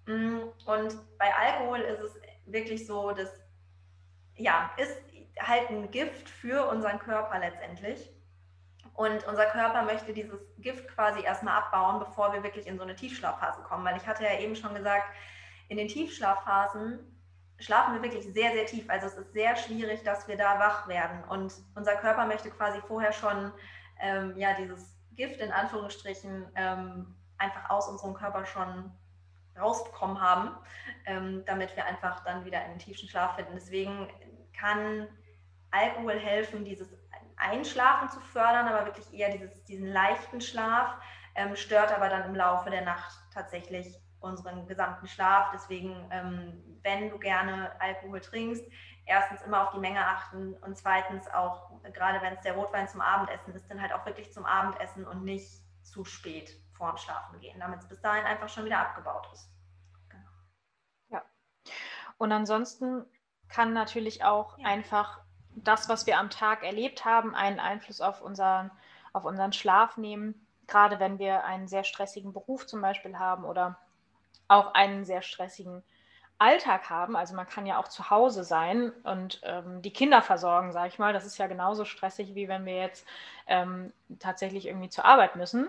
Mm, 0.06 0.40
und 0.66 1.18
bei 1.18 1.34
Alkohol 1.34 1.80
ist 1.80 2.00
es 2.00 2.22
wirklich 2.46 2.86
so, 2.86 3.12
dass 3.12 3.42
ja, 4.40 4.72
ist 4.78 4.98
halt 5.40 5.70
ein 5.70 5.92
Gift 5.92 6.30
für 6.30 6.68
unseren 6.68 7.00
Körper 7.00 7.40
letztendlich. 7.40 8.10
Und 8.94 9.26
unser 9.28 9.46
Körper 9.46 9.84
möchte 9.84 10.14
dieses 10.14 10.40
Gift 10.58 10.88
quasi 10.90 11.24
erstmal 11.24 11.58
abbauen, 11.58 12.00
bevor 12.00 12.34
wir 12.34 12.44
wirklich 12.44 12.68
in 12.68 12.78
so 12.78 12.84
eine 12.84 12.96
Tiefschlafphase 12.96 13.62
kommen. 13.62 13.86
Weil 13.86 13.96
ich 13.96 14.06
hatte 14.06 14.24
ja 14.24 14.38
eben 14.40 14.56
schon 14.56 14.76
gesagt, 14.76 15.06
in 15.70 15.78
den 15.78 15.88
Tiefschlafphasen 15.88 17.00
schlafen 17.60 17.94
wir 17.94 18.02
wirklich 18.02 18.26
sehr, 18.34 18.52
sehr 18.52 18.66
tief. 18.66 18.90
Also 18.90 19.08
es 19.08 19.14
ist 19.14 19.34
sehr 19.34 19.56
schwierig, 19.56 20.04
dass 20.04 20.28
wir 20.28 20.38
da 20.38 20.60
wach 20.60 20.88
werden. 20.88 21.24
Und 21.30 21.54
unser 21.76 21.96
Körper 21.96 22.26
möchte 22.26 22.50
quasi 22.50 22.82
vorher 22.88 23.14
schon 23.14 23.52
ähm, 24.00 24.36
ja, 24.38 24.54
dieses 24.56 24.96
Gift 25.16 25.40
in 25.40 25.52
Anführungsstrichen 25.52 26.48
ähm, 26.56 27.16
einfach 27.38 27.70
aus 27.70 27.88
unserem 27.88 28.14
Körper 28.14 28.46
schon 28.46 28.92
rausbekommen 29.60 30.22
haben, 30.22 30.56
ähm, 31.06 31.44
damit 31.46 31.76
wir 31.76 31.86
einfach 31.86 32.24
dann 32.24 32.46
wieder 32.46 32.64
in 32.66 32.72
den 32.72 32.80
tiefen 32.80 33.08
Schlaf 33.08 33.36
finden. 33.36 33.54
Deswegen 33.56 34.08
kann 34.58 35.08
Alkohol 35.72 36.20
helfen, 36.20 36.66
dieses 36.66 36.90
Einschlafen 37.38 38.10
zu 38.10 38.20
fördern, 38.20 38.68
aber 38.68 38.86
wirklich 38.86 39.14
eher 39.14 39.30
dieses, 39.32 39.64
diesen 39.66 39.88
leichten 39.88 40.42
Schlaf, 40.42 40.96
ähm, 41.36 41.56
stört 41.56 41.92
aber 41.92 42.10
dann 42.10 42.26
im 42.26 42.36
Laufe 42.36 42.70
der 42.70 42.84
Nacht 42.84 43.18
tatsächlich 43.34 43.96
unseren 44.20 44.68
gesamten 44.68 45.08
Schlaf. 45.08 45.52
Deswegen, 45.54 46.08
ähm, 46.12 46.80
wenn 46.84 47.10
du 47.10 47.18
gerne 47.18 47.72
Alkohol 47.80 48.20
trinkst, 48.20 48.64
erstens 49.06 49.42
immer 49.42 49.64
auf 49.64 49.72
die 49.72 49.80
Menge 49.80 50.06
achten 50.06 50.54
und 50.56 50.78
zweitens 50.78 51.28
auch, 51.30 51.82
gerade 51.94 52.22
wenn 52.22 52.34
es 52.34 52.42
der 52.42 52.54
Rotwein 52.54 52.88
zum 52.88 53.02
Abendessen 53.02 53.54
ist, 53.54 53.70
dann 53.70 53.82
halt 53.82 53.94
auch 53.94 54.06
wirklich 54.06 54.34
zum 54.34 54.46
Abendessen 54.46 55.06
und 55.08 55.24
nicht 55.24 55.50
zu 55.84 56.06
spät 56.06 56.52
vorm 56.74 56.98
Schlafen 56.98 57.40
gehen, 57.40 57.60
damit 57.60 57.80
es 57.80 57.88
bis 57.88 58.02
dahin 58.02 58.26
einfach 58.26 58.50
schon 58.50 58.66
wieder 58.66 58.80
abgebaut 58.80 59.28
ist. 59.34 59.50
Genau. 60.10 60.30
Ja. 61.10 61.24
Und 62.18 62.32
ansonsten 62.32 63.06
kann 63.48 63.74
natürlich 63.74 64.24
auch 64.24 64.58
ja. 64.60 64.68
einfach 64.68 65.22
das, 65.56 65.90
was 65.90 66.06
wir 66.08 66.18
am 66.18 66.30
Tag 66.30 66.64
erlebt 66.64 67.06
haben, 67.06 67.36
einen 67.36 67.60
Einfluss 67.60 68.02
auf 68.02 68.22
unseren, 68.22 68.72
auf 69.14 69.26
unseren 69.26 69.54
Schlaf 69.54 69.98
nehmen. 69.98 70.46
Gerade 70.68 71.00
wenn 71.00 71.20
wir 71.20 71.44
einen 71.44 71.68
sehr 71.68 71.84
stressigen 71.84 72.34
Beruf 72.34 72.68
zum 72.68 72.82
Beispiel 72.82 73.18
haben 73.18 73.44
oder 73.44 73.80
auch 74.48 74.74
einen 74.74 75.06
sehr 75.06 75.22
stressigen 75.22 75.84
Alltag 76.40 76.90
haben. 76.90 77.16
Also 77.16 77.36
man 77.36 77.48
kann 77.48 77.66
ja 77.66 77.78
auch 77.78 77.90
zu 77.90 78.10
Hause 78.10 78.44
sein 78.44 78.92
und 79.04 79.42
ähm, 79.44 79.82
die 79.82 79.92
Kinder 79.92 80.22
versorgen, 80.22 80.72
sage 80.72 80.88
ich 80.88 81.00
mal. 81.00 81.12
Das 81.14 81.26
ist 81.26 81.38
ja 81.38 81.48
genauso 81.48 81.86
stressig, 81.86 82.34
wie 82.34 82.48
wenn 82.48 82.66
wir 82.66 82.78
jetzt 82.78 83.06
ähm, 83.48 83.92
tatsächlich 84.20 84.66
irgendwie 84.66 84.90
zur 84.90 85.06
Arbeit 85.06 85.36
müssen. 85.36 85.68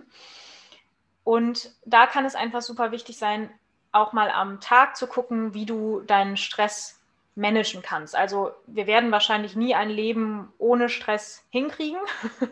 Und 1.25 1.73
da 1.85 2.07
kann 2.07 2.25
es 2.25 2.37
einfach 2.37 2.63
super 2.63 2.93
wichtig 2.93 3.19
sein, 3.19 3.51
auch 3.93 4.13
mal 4.13 4.31
am 4.31 4.61
Tag 4.61 4.97
zu 4.97 5.09
gucken, 5.09 5.55
wie 5.55 5.67
du 5.67 6.01
deinen 6.03 6.37
Stress 6.37 7.00
managen 7.41 7.83
kannst. 7.83 8.15
Also 8.15 8.53
wir 8.67 8.87
werden 8.87 9.11
wahrscheinlich 9.11 9.57
nie 9.57 9.75
ein 9.75 9.91
Leben 9.91 10.53
ohne 10.59 10.89
Stress 10.89 11.45
hinkriegen, 11.51 12.01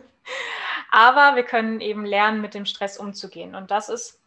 aber 0.91 1.35
wir 1.35 1.43
können 1.43 1.79
eben 1.79 2.05
lernen, 2.05 2.41
mit 2.41 2.53
dem 2.53 2.65
Stress 2.65 2.97
umzugehen. 2.97 3.55
Und 3.55 3.71
das 3.71 3.89
ist 3.89 4.19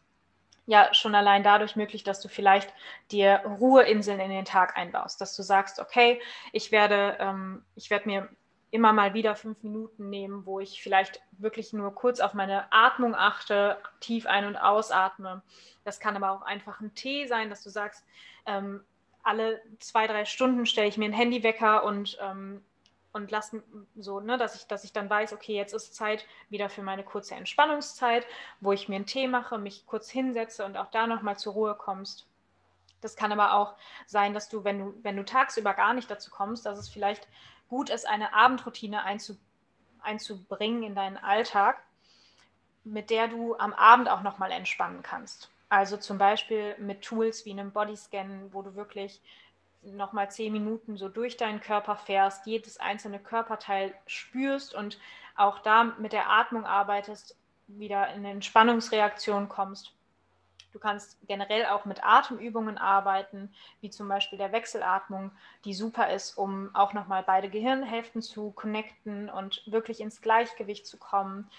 ja 0.66 0.94
schon 0.94 1.14
allein 1.14 1.42
dadurch 1.42 1.74
möglich, 1.74 2.04
dass 2.04 2.20
du 2.20 2.28
vielleicht 2.28 2.72
dir 3.10 3.42
Ruheinseln 3.44 4.20
in 4.20 4.30
den 4.30 4.44
Tag 4.44 4.76
einbaust, 4.76 5.20
dass 5.20 5.36
du 5.36 5.42
sagst, 5.42 5.80
okay, 5.80 6.20
ich 6.52 6.70
werde, 6.70 7.16
ähm, 7.18 7.64
ich 7.74 7.90
werde 7.90 8.08
mir 8.08 8.28
immer 8.70 8.92
mal 8.92 9.12
wieder 9.12 9.34
fünf 9.34 9.62
Minuten 9.64 10.08
nehmen, 10.08 10.46
wo 10.46 10.60
ich 10.60 10.80
vielleicht 10.80 11.20
wirklich 11.32 11.72
nur 11.72 11.94
kurz 11.94 12.20
auf 12.20 12.32
meine 12.32 12.72
Atmung 12.72 13.14
achte, 13.14 13.76
tief 14.00 14.26
ein- 14.26 14.46
und 14.46 14.56
ausatme. 14.56 15.42
Das 15.84 16.00
kann 16.00 16.16
aber 16.16 16.30
auch 16.30 16.42
einfach 16.42 16.80
ein 16.80 16.94
Tee 16.94 17.26
sein, 17.26 17.50
dass 17.50 17.62
du 17.62 17.68
sagst, 17.68 18.04
ähm, 18.46 18.82
alle 19.22 19.62
zwei, 19.78 20.06
drei 20.06 20.24
Stunden 20.24 20.66
stelle 20.66 20.88
ich 20.88 20.96
mir 20.96 21.06
einen 21.06 21.14
Handywecker 21.14 21.84
und 21.84 22.18
ähm, 22.20 22.62
und 23.12 23.30
lass 23.30 23.54
so, 23.96 24.20
ne, 24.20 24.38
dass 24.38 24.56
ich, 24.56 24.66
dass 24.66 24.84
ich 24.84 24.92
dann 24.92 25.10
weiß, 25.10 25.34
okay, 25.34 25.54
jetzt 25.54 25.74
ist 25.74 25.94
Zeit 25.94 26.26
wieder 26.48 26.70
für 26.70 26.82
meine 26.82 27.04
kurze 27.04 27.34
Entspannungszeit, 27.34 28.26
wo 28.60 28.72
ich 28.72 28.88
mir 28.88 28.96
einen 28.96 29.06
Tee 29.06 29.28
mache, 29.28 29.58
mich 29.58 29.86
kurz 29.86 30.10
hinsetze 30.10 30.64
und 30.64 30.76
auch 30.76 30.90
da 30.90 31.06
nochmal 31.06 31.38
zur 31.38 31.52
Ruhe 31.52 31.74
kommst. 31.74 32.26
Das 33.02 33.16
kann 33.16 33.32
aber 33.32 33.54
auch 33.54 33.74
sein, 34.06 34.32
dass 34.32 34.48
du, 34.48 34.64
wenn 34.64 34.78
du, 34.78 34.94
wenn 35.02 35.16
du 35.16 35.24
tagsüber 35.24 35.74
gar 35.74 35.92
nicht 35.92 36.10
dazu 36.10 36.30
kommst, 36.30 36.64
dass 36.64 36.78
es 36.78 36.88
vielleicht 36.88 37.28
gut 37.68 37.90
ist, 37.90 38.08
eine 38.08 38.32
Abendroutine 38.32 39.04
einzu, 39.04 39.36
einzubringen 40.00 40.82
in 40.82 40.94
deinen 40.94 41.18
Alltag, 41.18 41.82
mit 42.84 43.10
der 43.10 43.28
du 43.28 43.56
am 43.56 43.74
Abend 43.74 44.08
auch 44.08 44.22
nochmal 44.22 44.52
entspannen 44.52 45.02
kannst. 45.02 45.51
Also 45.72 45.96
zum 45.96 46.18
Beispiel 46.18 46.76
mit 46.76 47.00
Tools 47.00 47.46
wie 47.46 47.52
einem 47.52 47.72
Bodyscan, 47.72 48.52
wo 48.52 48.60
du 48.60 48.74
wirklich 48.74 49.22
nochmal 49.80 50.30
zehn 50.30 50.52
Minuten 50.52 50.98
so 50.98 51.08
durch 51.08 51.38
deinen 51.38 51.62
Körper 51.62 51.96
fährst, 51.96 52.44
jedes 52.44 52.78
einzelne 52.78 53.18
Körperteil 53.18 53.94
spürst 54.06 54.74
und 54.74 54.98
auch 55.34 55.60
da 55.60 55.84
mit 55.84 56.12
der 56.12 56.28
Atmung 56.28 56.66
arbeitest, 56.66 57.38
wieder 57.68 58.08
in 58.08 58.16
eine 58.16 58.32
Entspannungsreaktion 58.32 59.48
kommst. 59.48 59.94
Du 60.74 60.78
kannst 60.78 61.16
generell 61.26 61.64
auch 61.64 61.86
mit 61.86 62.04
Atemübungen 62.04 62.76
arbeiten, 62.76 63.50
wie 63.80 63.88
zum 63.88 64.08
Beispiel 64.08 64.36
der 64.36 64.52
Wechselatmung, 64.52 65.32
die 65.64 65.72
super 65.72 66.12
ist, 66.12 66.36
um 66.36 66.68
auch 66.74 66.92
nochmal 66.92 67.22
beide 67.22 67.48
Gehirnhälften 67.48 68.20
zu 68.20 68.50
connecten 68.50 69.30
und 69.30 69.62
wirklich 69.64 70.02
ins 70.02 70.20
Gleichgewicht 70.20 70.86
zu 70.86 70.98
kommen. 70.98 71.50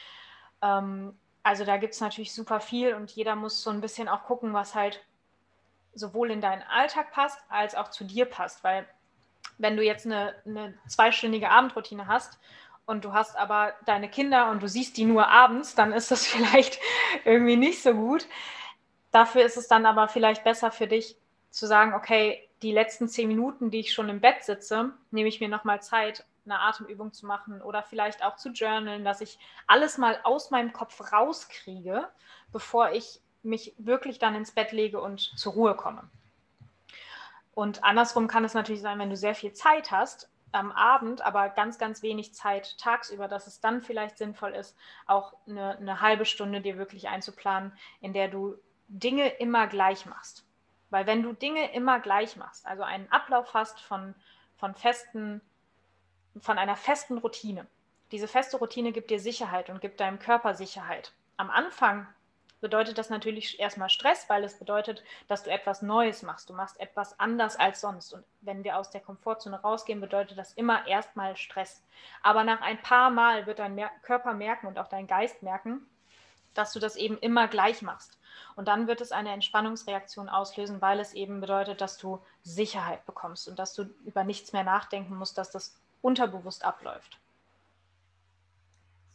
Ähm, 0.62 1.18
also 1.44 1.66
da 1.66 1.78
gibt 1.78 1.94
es 1.94 2.02
natürlich 2.02 2.34
super 2.34 2.62
viel 2.62 2.94
und 2.94 3.12
jeder 3.12 3.36
muss 3.36 3.62
so 3.62 3.70
ein 3.70 3.82
bisschen 3.82 4.08
auch 4.08 4.24
gucken, 4.24 4.54
was 4.54 4.76
halt 4.76 5.04
sowohl 5.94 6.32
in 6.32 6.42
deinen 6.42 6.64
Alltag 6.64 7.12
passt, 7.12 7.40
als 7.50 7.76
auch 7.76 7.90
zu 7.90 8.06
dir 8.06 8.26
passt. 8.26 8.64
Weil 8.64 8.88
wenn 9.58 9.78
du 9.78 9.84
jetzt 9.84 10.06
eine, 10.06 10.34
eine 10.46 10.74
zweistündige 10.88 11.50
Abendroutine 11.50 12.08
hast 12.08 12.40
und 12.86 13.06
du 13.06 13.14
hast 13.14 13.38
aber 13.38 13.74
deine 13.86 14.10
Kinder 14.10 14.50
und 14.50 14.64
du 14.64 14.68
siehst 14.68 14.98
die 14.98 15.06
nur 15.06 15.28
abends, 15.28 15.76
dann 15.76 15.92
ist 15.92 16.12
das 16.12 16.26
vielleicht 16.28 16.80
irgendwie 17.26 17.58
nicht 17.58 17.84
so 17.84 17.94
gut. 17.94 18.26
Dafür 19.12 19.44
ist 19.44 19.58
es 19.58 19.68
dann 19.68 19.86
aber 19.86 20.08
vielleicht 20.08 20.44
besser 20.44 20.72
für 20.72 20.88
dich 20.88 21.18
zu 21.50 21.68
sagen, 21.68 21.94
okay, 21.94 22.50
die 22.64 22.72
letzten 22.72 23.08
zehn 23.08 23.28
Minuten, 23.28 23.70
die 23.70 23.82
ich 23.82 23.94
schon 23.94 24.10
im 24.10 24.22
Bett 24.22 24.44
sitze, 24.44 24.94
nehme 25.12 25.30
ich 25.30 25.40
mir 25.42 25.50
nochmal 25.50 25.82
Zeit, 25.82 26.26
eine 26.46 26.60
Atemübung 26.60 27.14
zu 27.14 27.26
machen 27.26 27.62
oder 27.62 27.84
vielleicht 27.84 28.24
auch 28.24 28.36
zu 28.36 28.50
journalen, 28.50 29.06
dass 29.06 29.22
ich 29.22 29.40
alles 29.68 29.98
mal 29.98 30.20
aus 30.24 30.52
meinem 30.52 30.74
Kopf 30.74 31.12
rauskriege, 31.12 32.08
bevor 32.52 32.92
ich 32.92 33.22
mich 33.44 33.74
wirklich 33.78 34.20
dann 34.20 34.36
ins 34.36 34.52
Bett 34.52 34.72
lege 34.72 35.02
und 35.02 35.20
zur 35.20 35.54
Ruhe 35.54 35.76
komme. 35.76 36.10
Und 37.54 37.84
andersrum 37.84 38.28
kann 38.28 38.46
es 38.46 38.54
natürlich 38.54 38.82
sein, 38.82 39.00
wenn 39.00 39.10
du 39.10 39.18
sehr 39.18 39.36
viel 39.36 39.54
Zeit 39.54 39.92
hast 39.92 40.30
am 40.52 40.72
Abend, 40.72 41.22
aber 41.22 41.50
ganz, 41.50 41.78
ganz 41.78 42.02
wenig 42.02 42.34
Zeit 42.34 42.78
tagsüber, 42.78 43.28
dass 43.28 43.48
es 43.48 43.60
dann 43.60 43.82
vielleicht 43.82 44.18
sinnvoll 44.18 44.54
ist, 44.54 44.78
auch 45.06 45.34
eine, 45.48 45.78
eine 45.78 46.02
halbe 46.02 46.26
Stunde 46.26 46.62
dir 46.62 46.78
wirklich 46.78 47.08
einzuplanen, 47.10 47.74
in 48.02 48.14
der 48.14 48.28
du 48.28 48.56
Dinge 48.88 49.28
immer 49.28 49.68
gleich 49.68 50.06
machst. 50.06 50.46
Weil 50.90 51.08
wenn 51.08 51.24
du 51.24 51.34
Dinge 51.34 51.74
immer 51.74 52.00
gleich 52.00 52.36
machst, 52.36 52.68
also 52.68 52.84
einen 52.84 53.12
Ablauf 53.12 53.54
hast 53.54 53.82
von, 53.82 54.14
von 54.58 54.76
festen, 54.76 55.42
von 56.42 56.58
einer 56.58 56.76
festen 56.76 57.18
Routine, 57.18 57.68
diese 58.14 58.28
feste 58.28 58.58
Routine 58.58 58.92
gibt 58.92 59.10
dir 59.10 59.20
Sicherheit 59.20 59.72
und 59.72 59.82
gibt 59.82 60.00
deinem 60.00 60.20
Körper 60.20 60.54
Sicherheit. 60.54 61.14
Am 61.36 61.50
Anfang 61.50 62.06
bedeutet 62.62 63.00
das 63.00 63.10
natürlich 63.10 63.60
erstmal 63.60 63.90
Stress, 63.90 64.30
weil 64.30 64.44
es 64.44 64.60
bedeutet, 64.60 65.04
dass 65.28 65.42
du 65.42 65.50
etwas 65.50 65.82
Neues 65.82 66.22
machst. 66.22 66.48
Du 66.48 66.54
machst 66.54 66.80
etwas 66.80 67.20
anders 67.20 67.56
als 67.56 67.82
sonst. 67.82 68.14
Und 68.14 68.24
wenn 68.42 68.64
wir 68.64 68.78
aus 68.78 68.92
der 68.92 69.02
Komfortzone 69.02 69.60
rausgehen, 69.60 70.00
bedeutet 70.00 70.38
das 70.38 70.54
immer 70.54 70.86
erstmal 70.86 71.36
Stress. 71.36 71.82
Aber 72.22 72.44
nach 72.44 72.62
ein 72.62 72.80
paar 72.84 73.10
Mal 73.10 73.48
wird 73.48 73.58
dein 73.58 73.82
Körper 74.04 74.36
merken 74.36 74.68
und 74.68 74.78
auch 74.78 74.90
dein 74.90 75.08
Geist 75.08 75.42
merken, 75.42 75.84
dass 76.54 76.72
du 76.72 76.80
das 76.80 76.96
eben 76.96 77.18
immer 77.18 77.48
gleich 77.48 77.82
machst. 77.82 78.20
Und 78.56 78.68
dann 78.68 78.88
wird 78.88 79.02
es 79.02 79.12
eine 79.12 79.32
Entspannungsreaktion 79.32 80.30
auslösen, 80.30 80.82
weil 80.82 81.00
es 81.00 81.14
eben 81.14 81.42
bedeutet, 81.42 81.82
dass 81.82 81.98
du 81.98 82.22
Sicherheit 82.44 83.08
bekommst 83.08 83.48
und 83.48 83.58
dass 83.58 83.74
du 83.74 83.90
über 84.06 84.24
nichts 84.24 84.54
mehr 84.54 84.64
nachdenken 84.64 85.16
musst, 85.16 85.40
dass 85.40 85.50
das 85.50 85.76
unterbewusst 86.04 86.64
abläuft. 86.64 87.20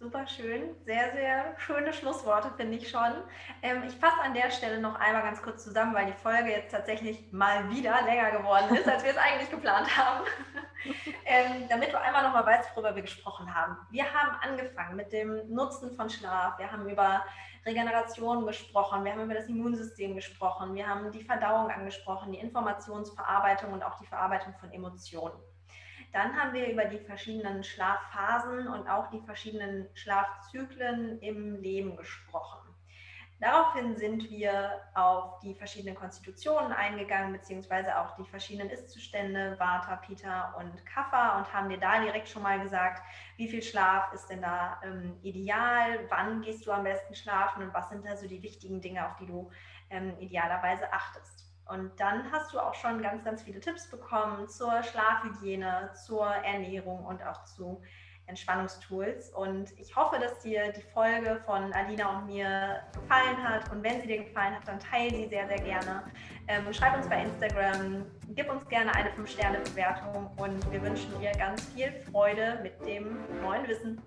Super 0.01 0.29
schön, 0.29 0.77
sehr, 0.85 1.13
sehr 1.13 1.59
schöne 1.59 1.93
Schlussworte, 1.93 2.53
finde 2.57 2.77
ich 2.77 2.89
schon. 2.89 3.15
Ähm, 3.63 3.83
ich 3.85 3.97
fasse 3.97 4.21
an 4.23 4.33
der 4.33 4.49
Stelle 4.53 4.81
noch 4.81 4.95
einmal 4.95 5.23
ganz 5.23 5.43
kurz 5.43 5.65
zusammen, 5.65 5.93
weil 5.93 6.07
die 6.07 6.13
Folge 6.13 6.51
jetzt 6.51 6.71
tatsächlich 6.71 7.33
mal 7.33 7.69
wieder 7.71 8.01
länger 8.03 8.31
geworden 8.31 8.77
ist, 8.77 8.89
als 8.89 9.03
wir 9.03 9.11
es 9.11 9.17
eigentlich 9.17 9.51
geplant 9.51 9.89
haben. 9.97 10.25
ähm, 11.25 11.69
damit 11.69 11.93
du 11.93 12.01
einmal 12.01 12.23
nochmal 12.23 12.47
weißt, 12.47 12.71
worüber 12.77 12.95
wir 12.95 13.03
gesprochen 13.03 13.53
haben. 13.53 13.77
Wir 13.91 14.05
haben 14.05 14.37
angefangen 14.41 14.95
mit 14.95 15.13
dem 15.13 15.53
Nutzen 15.53 15.97
von 15.97 16.09
Schlaf. 16.09 16.59
Wir 16.59 16.71
haben 16.71 16.89
über 16.89 17.25
Regeneration 17.67 18.47
gesprochen, 18.47 19.05
wir 19.05 19.13
haben 19.13 19.25
über 19.25 19.35
das 19.35 19.49
Immunsystem 19.49 20.15
gesprochen, 20.15 20.75
wir 20.75 20.87
haben 20.87 21.11
die 21.11 21.25
Verdauung 21.25 21.71
angesprochen, 21.71 22.33
die 22.33 22.39
Informationsverarbeitung 22.39 23.73
und 23.73 23.83
auch 23.83 23.99
die 23.99 24.07
Verarbeitung 24.07 24.55
von 24.61 24.71
Emotionen. 24.71 25.37
Dann 26.13 26.37
haben 26.37 26.55
wir 26.55 26.71
über 26.71 26.87
die 26.87 26.99
verschiedenen 26.99 27.63
Schlafphasen 27.63 28.69
und 28.69 28.89
auch 28.89 29.11
die 29.11 29.21
verschiedenen 29.21 29.89
Schlafzyklen 29.95 31.21
im 31.21 31.61
Leben 31.61 31.97
gesprochen. 31.97 32.69
Daraufhin 33.41 33.97
sind 33.97 34.29
wir 34.31 34.81
auf 34.95 35.39
die 35.41 35.55
verschiedenen 35.55 35.95
Konstitutionen 35.95 36.73
eingegangen, 36.73 37.33
beziehungsweise 37.33 37.97
auch 37.97 38.17
die 38.17 38.25
verschiedenen 38.25 38.69
Ist-Zustände, 38.69 39.57
Vata, 39.61 39.95
Pita 39.97 40.55
und 40.59 40.85
Kapha 40.85 41.39
und 41.39 41.53
haben 41.53 41.69
dir 41.69 41.79
da 41.79 42.01
direkt 42.01 42.29
schon 42.29 42.43
mal 42.43 42.59
gesagt, 42.59 43.01
wie 43.37 43.49
viel 43.49 43.63
Schlaf 43.63 44.13
ist 44.13 44.27
denn 44.27 44.43
da 44.43 44.81
ähm, 44.83 45.21
ideal, 45.23 46.01
wann 46.09 46.43
gehst 46.43 46.67
du 46.67 46.73
am 46.73 46.83
besten 46.83 47.15
schlafen 47.15 47.63
und 47.63 47.73
was 47.73 47.91
sind 47.91 48.05
da 48.05 48.17
so 48.17 48.27
die 48.27 48.43
wichtigen 48.43 48.81
Dinge, 48.81 49.07
auf 49.07 49.15
die 49.19 49.27
du 49.27 49.53
ähm, 49.91 50.19
idealerweise 50.19 50.93
achtest. 50.93 51.48
Und 51.69 51.91
dann 52.01 52.31
hast 52.33 52.53
du 52.53 52.59
auch 52.59 52.75
schon 52.75 53.03
ganz, 53.03 53.25
ganz 53.25 53.43
viele 53.43 53.61
Tipps 53.61 53.91
bekommen 53.91 54.49
zur 54.49 54.83
Schlafhygiene, 54.83 55.91
zur 56.07 56.27
Ernährung 56.27 57.05
und 57.05 57.23
auch 57.23 57.45
zu 57.45 57.81
Entspannungstools. 58.29 59.31
Und 59.31 59.73
ich 59.79 59.97
hoffe, 59.97 60.19
dass 60.19 60.39
dir 60.41 60.71
die 60.73 60.83
Folge 60.93 61.41
von 61.47 61.73
Alina 61.73 62.19
und 62.19 62.27
mir 62.27 62.81
gefallen 62.93 63.43
hat. 63.43 63.71
Und 63.73 63.83
wenn 63.83 64.01
sie 64.01 64.07
dir 64.07 64.25
gefallen 64.25 64.55
hat, 64.55 64.69
dann 64.69 64.79
teile 64.79 65.11
sie 65.11 65.29
sehr, 65.29 65.49
sehr 65.49 65.59
gerne. 65.59 66.05
Ähm, 66.47 66.73
schreib 66.73 66.97
uns 66.97 67.09
bei 67.09 67.23
Instagram, 67.23 68.07
gib 68.35 68.51
uns 68.51 68.67
gerne 68.69 68.95
eine 68.95 69.11
5-Sterne-Bewertung 69.11 70.31
und 70.37 70.73
wir 70.73 70.83
wünschen 70.83 71.19
dir 71.21 71.33
ganz 71.33 71.65
viel 71.71 71.93
Freude 72.11 72.61
mit 72.63 72.79
dem 72.87 73.19
neuen 73.43 73.67
Wissen. 73.67 74.01